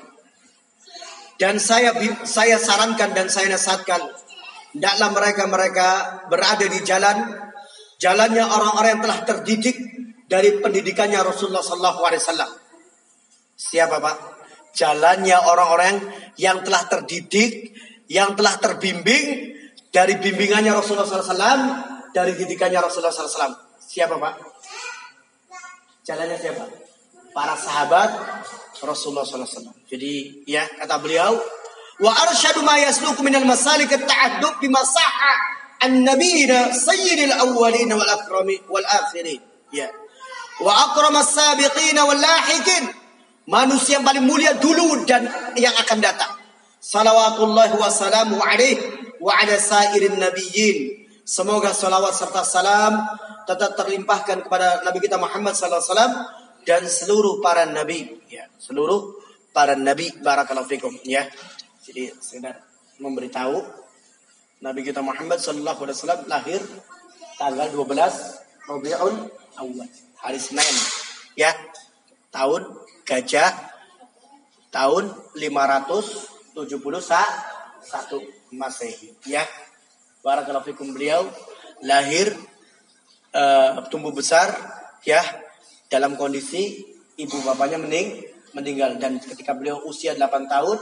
Dan 1.36 1.60
saya 1.60 1.92
saya 2.24 2.56
sarankan 2.56 3.12
dan 3.12 3.28
saya 3.28 3.52
nasihatkan 3.52 4.00
hendaklah 4.72 5.08
mereka-mereka 5.12 5.88
berada 6.32 6.64
di 6.64 6.80
jalan 6.80 7.16
jalannya 8.00 8.44
orang-orang 8.44 8.96
yang 8.96 9.02
telah 9.04 9.20
terdidik 9.24 9.76
dari 10.26 10.60
pendidikannya 10.60 11.20
Rasulullah 11.20 11.64
sallallahu 11.64 12.00
alaihi 12.08 12.22
wasallam. 12.24 12.50
Siapa 13.56 13.96
Pak? 14.00 14.16
Jalannya 14.76 15.36
orang-orang 15.48 15.96
yang 16.36 16.60
telah 16.60 16.84
terdidik, 16.84 17.72
yang 18.12 18.36
telah 18.36 18.60
terbimbing 18.60 19.56
dari 19.88 20.20
bimbingannya 20.20 20.76
Rasulullah 20.76 21.08
SAW, 21.08 21.60
dari 22.12 22.36
didikannya 22.36 22.84
Rasulullah 22.84 23.08
SAW. 23.08 23.80
Siapa 23.80 24.20
Pak? 24.20 24.34
Jalannya 26.04 26.36
siapa? 26.36 26.68
Para 27.32 27.56
sahabat 27.56 28.12
Rasulullah 28.84 29.24
SAW. 29.24 29.75
Jadi 29.86 30.42
ya 30.50 30.66
kata 30.66 30.98
beliau, 30.98 31.38
wa 32.02 32.12
arsyadu 32.26 32.62
ma 32.66 32.74
yasluku 32.82 33.22
minal 33.22 33.46
masalik 33.46 33.86
at-ta'addub 33.90 34.58
bima 34.58 34.82
sahha 34.82 35.32
an-nabiyina 35.86 36.74
sayyidil 36.74 37.30
awwalin 37.30 37.90
wal 37.94 38.10
akrami 38.10 38.58
wal 38.66 38.82
akhirin. 38.82 39.38
Ya. 39.70 39.86
Wa 40.58 40.90
akramas 40.90 41.30
sabiqin 41.30 41.96
wal 41.96 42.18
lahikin. 42.18 42.90
Manusia 43.46 44.02
yang 44.02 44.04
paling 44.06 44.26
mulia 44.26 44.58
dulu 44.58 45.06
dan 45.06 45.30
yang 45.54 45.70
akan 45.78 45.98
datang. 46.02 46.34
Salawatullah 46.82 47.70
wa 47.78 47.86
salamu 47.86 48.42
alaih 48.42 48.74
wa 49.22 49.30
ala 49.38 49.54
sairin 49.54 50.18
nabiyyin. 50.18 51.06
Semoga 51.22 51.70
salawat 51.70 52.10
serta 52.10 52.42
salam 52.42 53.06
tetap 53.46 53.78
terlimpahkan 53.78 54.42
kepada 54.42 54.82
Nabi 54.82 54.98
kita 54.98 55.14
Muhammad 55.18 55.54
sallallahu 55.54 55.78
alaihi 55.78 55.90
wasallam 55.94 56.14
dan 56.66 56.82
seluruh 56.82 57.38
para 57.38 57.62
nabi 57.62 58.18
ya 58.26 58.50
seluruh 58.58 59.15
para 59.56 59.72
nabi 59.72 60.12
barakallahu 60.20 60.68
fikum 60.68 60.92
ya. 61.08 61.24
Jadi 61.80 62.12
sekedar 62.20 62.60
memberitahu 63.00 63.56
Nabi 64.60 64.84
kita 64.84 65.00
Muhammad 65.00 65.40
sallallahu 65.40 65.88
alaihi 65.88 65.96
wasallam 65.96 66.22
lahir 66.28 66.60
tanggal 67.40 67.72
12 67.72 68.68
Rabiul 68.68 69.16
Awal 69.56 69.88
hari 70.20 70.36
Senin 70.36 70.76
ya. 71.40 71.56
Tahun 72.28 72.68
gajah 73.08 73.48
tahun 74.68 75.08
571 75.40 76.60
Masehi 78.52 79.16
ya. 79.24 79.40
Barakallahu 80.20 80.68
fikum 80.68 80.92
beliau 80.92 81.24
lahir 81.80 82.28
uh, 83.32 83.80
tumbuh 83.88 84.12
besar 84.12 84.52
ya 85.00 85.24
dalam 85.88 86.20
kondisi 86.20 86.84
ibu 87.16 87.40
bapaknya 87.40 87.80
mening 87.80 88.35
meninggal. 88.56 88.96
Dan 88.96 89.20
ketika 89.20 89.52
beliau 89.52 89.84
usia 89.84 90.16
8 90.16 90.48
tahun 90.48 90.80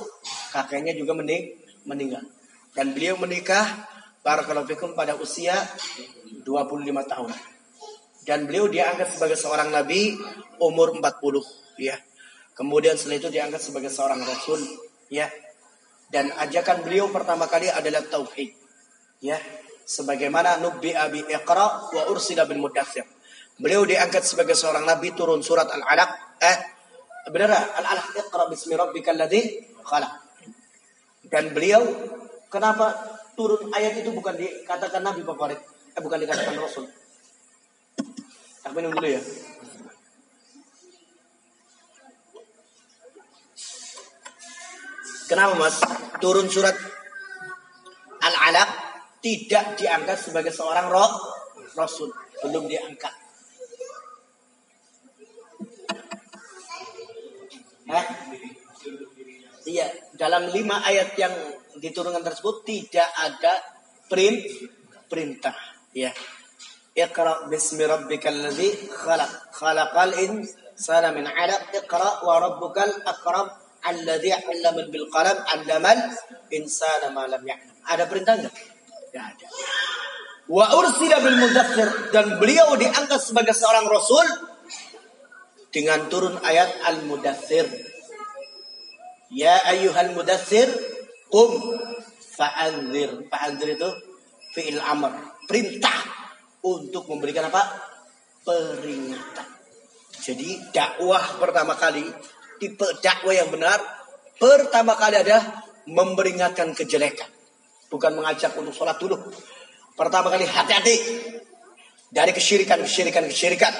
kakeknya 0.54 0.94
juga 0.94 1.18
mening 1.18 1.58
meninggal. 1.82 2.22
Dan 2.70 2.94
beliau 2.94 3.18
menikah 3.18 3.66
barakallahu 4.22 4.70
fikum 4.70 4.94
pada 4.94 5.18
usia 5.18 5.54
25 6.46 6.46
tahun. 7.10 7.30
Dan 8.24 8.48
beliau 8.48 8.70
diangkat 8.70 9.12
sebagai 9.12 9.36
seorang 9.36 9.68
nabi 9.68 10.16
umur 10.62 10.96
40 10.96 11.82
ya. 11.82 11.98
Kemudian 12.54 12.94
setelah 12.94 13.18
itu 13.20 13.28
diangkat 13.34 13.60
sebagai 13.60 13.90
seorang 13.90 14.22
rasul 14.22 14.62
ya. 15.12 15.28
Dan 16.08 16.30
ajakan 16.30 16.86
beliau 16.86 17.10
pertama 17.10 17.50
kali 17.50 17.68
adalah 17.68 18.00
tauhid 18.06 18.54
ya. 19.20 19.36
Sebagaimana 19.84 20.56
nubbi 20.64 20.96
abi 20.96 21.20
iqra 21.28 21.92
wa 21.92 22.02
ursila 22.08 22.48
bil 22.48 22.62
mudaththir. 22.62 23.04
Beliau 23.60 23.84
diangkat 23.84 24.24
sebagai 24.24 24.56
seorang 24.56 24.88
nabi 24.88 25.12
turun 25.12 25.44
surat 25.44 25.68
Al-Alaq. 25.68 26.40
Eh, 26.40 26.58
benar 27.32 27.50
Al-Alaq 27.52 28.16
Iqra 28.20 28.44
bismi 28.52 28.74
rabbikal 28.76 29.16
ladzi 29.16 29.64
khalaq. 29.80 30.12
Dan 31.24 31.56
beliau 31.56 31.80
kenapa 32.52 32.92
turun 33.32 33.72
ayat 33.72 34.04
itu 34.04 34.12
bukan 34.12 34.36
dikatakan 34.36 35.00
nabi 35.00 35.24
favorit? 35.24 35.60
Eh 35.96 36.02
bukan 36.04 36.20
dikatakan 36.20 36.54
rasul. 36.60 36.84
Tak 38.60 38.72
minum 38.76 38.92
dulu 38.92 39.08
ya. 39.08 39.20
Kenapa 45.24 45.56
mas? 45.56 45.80
Turun 46.20 46.52
surat 46.52 46.76
Al-Alaq 48.20 48.70
tidak 49.24 49.80
diangkat 49.80 50.20
sebagai 50.20 50.52
seorang 50.52 50.92
roh 50.92 51.12
rasul. 51.72 52.12
Belum 52.44 52.68
diangkat. 52.68 53.23
Hah? 57.94 58.06
Iya, 59.64 59.86
dalam 60.18 60.50
lima 60.50 60.82
ayat 60.82 61.14
yang 61.14 61.32
diturunkan 61.78 62.26
tersebut 62.26 62.66
tidak 62.66 63.08
ada 63.22 63.54
print 64.10 64.42
perintah. 65.06 65.54
Ya. 65.94 66.10
Iqra 66.94 67.46
bismi 67.46 67.86
rabbikal 67.86 68.34
ladzi 68.34 68.70
khalaq. 68.90 69.30
Khalaqal 69.54 70.14
insana 70.26 71.14
min 71.14 71.26
'alaq. 71.26 71.70
Iqra 71.70 72.26
wa 72.26 72.34
rabbukal 72.42 72.92
akram 73.06 73.48
alladzi 73.86 74.30
'allama 74.34 74.90
bil 74.90 75.06
qalam 75.10 75.38
'allamal 75.48 75.98
insana 76.50 77.14
ma 77.14 77.30
lam 77.30 77.42
ya'lam. 77.46 77.74
Ada 77.88 78.04
perintah 78.10 78.34
enggak? 78.38 78.54
Enggak 78.54 79.24
ada. 79.32 79.46
Wa 80.44 80.66
ursila 80.76 81.16
bil 81.24 81.38
mudaththir 81.40 81.88
dan 82.12 82.36
beliau 82.36 82.76
diangkat 82.76 83.22
sebagai 83.22 83.56
seorang 83.56 83.88
rasul 83.88 84.53
dengan 85.74 86.06
turun 86.06 86.38
ayat 86.38 86.70
Al-Mudathir. 86.86 87.66
Ya 89.34 89.58
ayyuhal 89.66 90.14
mudathir, 90.14 90.70
qum 91.26 91.58
fa'anzir. 92.38 93.26
Fa'anzir 93.26 93.74
itu 93.74 93.90
fi'il 94.54 94.78
amr. 94.78 95.10
Perintah 95.50 95.98
untuk 96.62 97.10
memberikan 97.10 97.50
apa? 97.50 97.66
Peringatan. 98.46 99.48
Jadi 100.22 100.70
dakwah 100.70 101.42
pertama 101.42 101.74
kali, 101.74 102.06
tipe 102.62 102.86
dakwah 103.02 103.34
yang 103.34 103.50
benar, 103.50 103.82
pertama 104.38 104.94
kali 104.94 105.18
ada 105.18 105.42
memberingatkan 105.90 106.70
kejelekan. 106.70 107.26
Bukan 107.90 108.14
mengajak 108.14 108.54
untuk 108.54 108.70
sholat 108.70 109.02
dulu. 109.02 109.18
Pertama 109.98 110.30
kali 110.30 110.46
hati-hati 110.46 110.96
dari 112.14 112.30
kesyirikan, 112.30 112.86
kesyirikan, 112.86 113.26
kesyirikan. 113.26 113.74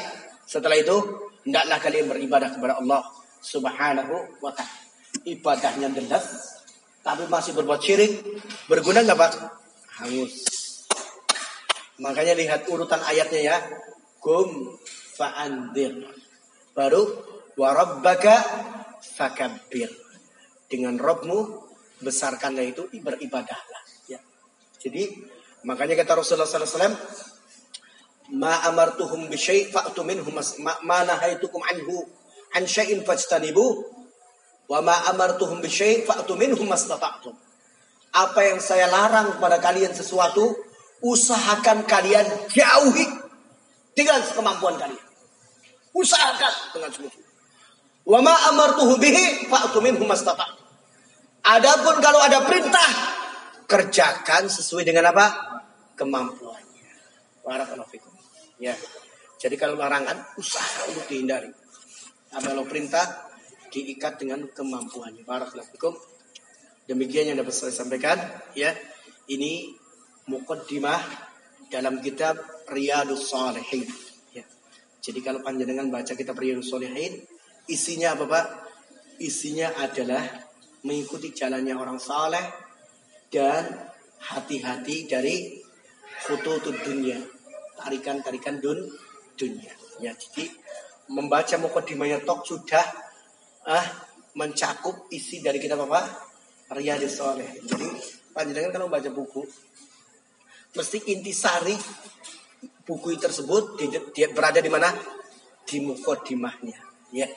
Setelah 0.45 0.77
itu 0.77 0.99
hendaklah 1.45 1.79
kalian 1.81 2.09
beribadah 2.11 2.51
kepada 2.53 2.81
Allah 2.81 3.05
Subhanahu 3.45 4.41
wa 4.41 4.51
taala. 4.51 4.83
Ibadahnya 5.25 5.89
jelas 5.95 6.55
tapi 7.05 7.29
masih 7.29 7.53
berbuat 7.53 7.85
syirik, 7.85 8.17
berguna 8.65 9.05
nggak 9.05 9.19
Pak? 9.21 9.33
Hangus. 10.01 10.49
Makanya 12.01 12.33
lihat 12.35 12.65
urutan 12.73 12.99
ayatnya 13.05 13.41
ya. 13.55 13.57
Kum 14.25 14.73
fa'andir. 15.21 16.01
Baru 16.73 17.05
warabbaka 17.61 18.41
fakabbir. 19.05 19.93
Dengan 20.65 20.97
Robmu 20.97 21.69
besarkanlah 22.01 22.65
itu 22.65 22.89
beribadahlah. 22.89 23.83
Ya. 24.09 24.19
Jadi 24.81 25.13
makanya 25.69 25.95
kata 26.01 26.19
Rasulullah 26.19 26.49
SAW 26.49 26.97
ma 28.33 28.65
amartuhum 28.71 29.29
bi 29.29 29.37
syai' 29.37 29.69
fa'tu 29.69 30.01
minhum 30.07 30.33
ma 30.89 30.99
nahaitukum 31.05 31.61
anhu 31.61 32.09
an 32.57 32.65
syai'in 32.65 33.05
fajtanibu 33.05 33.95
Wa 34.65 34.81
ma 34.81 34.97
amartuhum 35.13 35.61
bisyai' 35.61 36.09
fa'tu 36.09 36.41
minhum 36.41 36.65
mastata'tum. 36.65 37.37
Apa 38.15 38.41
yang 38.49 38.61
saya 38.63 38.89
larang 38.89 39.37
kepada 39.37 39.61
kalian 39.61 39.93
sesuatu, 39.93 40.57
usahakan 41.05 41.85
kalian 41.85 42.25
jauhi 42.49 43.05
dengan 43.93 44.25
kemampuan 44.33 44.81
kalian. 44.81 45.05
Usahakan 45.93 46.53
dengan 46.73 46.91
semua. 46.95 47.13
Wa 48.09 48.21
ma 48.25 48.35
amartuhu 48.55 48.97
bihi 48.97 49.53
fa'tu 49.53 49.85
minhum 49.85 50.09
mastata'tum. 50.09 50.65
Adapun 51.45 52.01
kalau 52.01 52.25
ada 52.25 52.41
perintah, 52.49 52.89
kerjakan 53.69 54.49
sesuai 54.49 54.89
dengan 54.89 55.13
apa? 55.13 55.61
Kemampuannya. 55.93 56.89
Barakallahu 57.45 57.93
fikum. 57.93 58.14
Ya. 58.65 58.73
Jadi 59.37 59.61
kalau 59.61 59.77
larangan 59.77 60.25
usaha 60.41 60.89
untuk 60.89 61.05
dihindari. 61.05 61.53
Nah, 62.33 62.41
kalau 62.41 62.65
perintah 62.65 63.29
diikat 63.69 64.17
dengan 64.25 64.49
kemampuannya. 64.49 65.27
Barakallahu 65.27 65.93
Demikian 66.89 67.33
yang 67.33 67.39
dapat 67.45 67.53
saya 67.53 67.77
sampaikan 67.77 68.17
ya. 68.57 68.73
Ini 69.29 69.73
mukaddimah 70.33 71.01
dalam 71.73 72.01
kitab 72.01 72.41
Riyadus 72.69 73.33
Salihin. 73.33 73.89
Ya. 74.33 74.45
Jadi 75.01 75.21
kalau 75.21 75.41
panjenengan 75.41 75.89
baca 75.89 76.13
kitab 76.13 76.37
Riyadus 76.37 76.73
Salihin, 76.73 77.25
isinya 77.69 78.17
apa 78.17 78.25
Pak? 78.29 78.47
Isinya 79.21 79.73
adalah 79.81 80.25
mengikuti 80.85 81.33
jalannya 81.33 81.73
orang 81.73 81.97
saleh 81.97 82.45
dan 83.33 83.65
hati-hati 84.21 85.09
dari 85.09 85.61
khututut 86.29 86.77
dunia. 86.85 87.34
Tarikan-tarikan 87.79 88.63
dun 88.63 88.79
dunia. 89.35 89.75
Ya, 90.03 90.15
jadi 90.15 90.51
membaca 91.11 91.55
mukaddimahnya 91.61 92.23
tok 92.25 92.47
sudah 92.47 92.85
ah 93.69 93.87
mencakup 94.35 95.11
isi 95.15 95.41
dari 95.43 95.63
kitab 95.63 95.87
apa? 95.87 96.03
Riyadhus 96.75 97.19
Soleh. 97.19 97.51
Jadi 97.63 97.87
panjenengan 98.35 98.75
kalau 98.75 98.89
baca 98.91 99.11
buku 99.15 99.47
mesti 100.75 100.99
intisari 101.15 101.79
buku 102.83 103.15
tersebut 103.17 103.79
di, 103.79 103.87
dia 104.13 104.29
berada 104.35 104.59
di 104.59 104.69
mana? 104.69 104.91
Di 105.65 105.81
mukaddimahnya, 105.81 106.77
ya. 107.15 107.29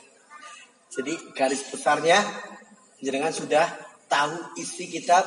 Jadi 0.92 1.32
garis 1.32 1.64
besarnya 1.70 2.18
jenengan 3.00 3.32
sudah 3.32 3.64
tahu 4.10 4.58
isi 4.60 4.90
kitab 4.90 5.24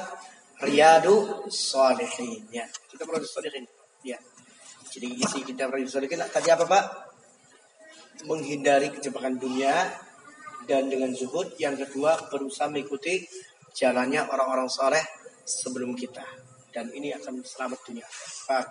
Riyadu 0.61 1.47
Solehin, 1.49 2.45
ya. 2.53 2.67
Kita 2.69 3.07
perlu 3.07 3.25
Solehin, 3.25 3.65
ya. 4.05 4.19
Jadi 4.91 5.07
isi 5.15 5.39
kitab 5.47 5.71
Riyadu 5.71 5.87
Solehin 5.87 6.19
tadi 6.27 6.51
apa 6.51 6.67
Pak? 6.67 6.85
Menghindari 8.27 8.91
kejebakan 8.91 9.39
dunia, 9.39 9.71
dan 10.65 10.89
dengan 10.89 11.13
zuhud. 11.13 11.53
Yang 11.57 11.87
kedua 11.87 12.17
berusaha 12.29 12.69
mengikuti 12.69 13.25
jalannya 13.73 14.27
orang-orang 14.29 14.69
soleh 14.69 15.01
sebelum 15.45 15.95
kita. 15.97 16.25
Dan 16.71 16.91
ini 16.95 17.11
akan 17.15 17.43
selamat 17.43 17.79
dunia. 17.83 18.07
Pak. 18.47 18.67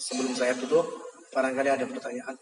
Sebelum 0.00 0.32
saya 0.32 0.56
tutup, 0.56 0.88
barangkali 1.32 1.68
ada 1.68 1.84
pertanyaan. 1.84 2.36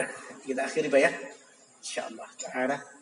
Kita 0.48 0.60
akhiri 0.64 0.88
Pak 0.88 1.00
ya. 1.00 1.12
Insyaallah 1.80 2.30
taala. 2.40 3.01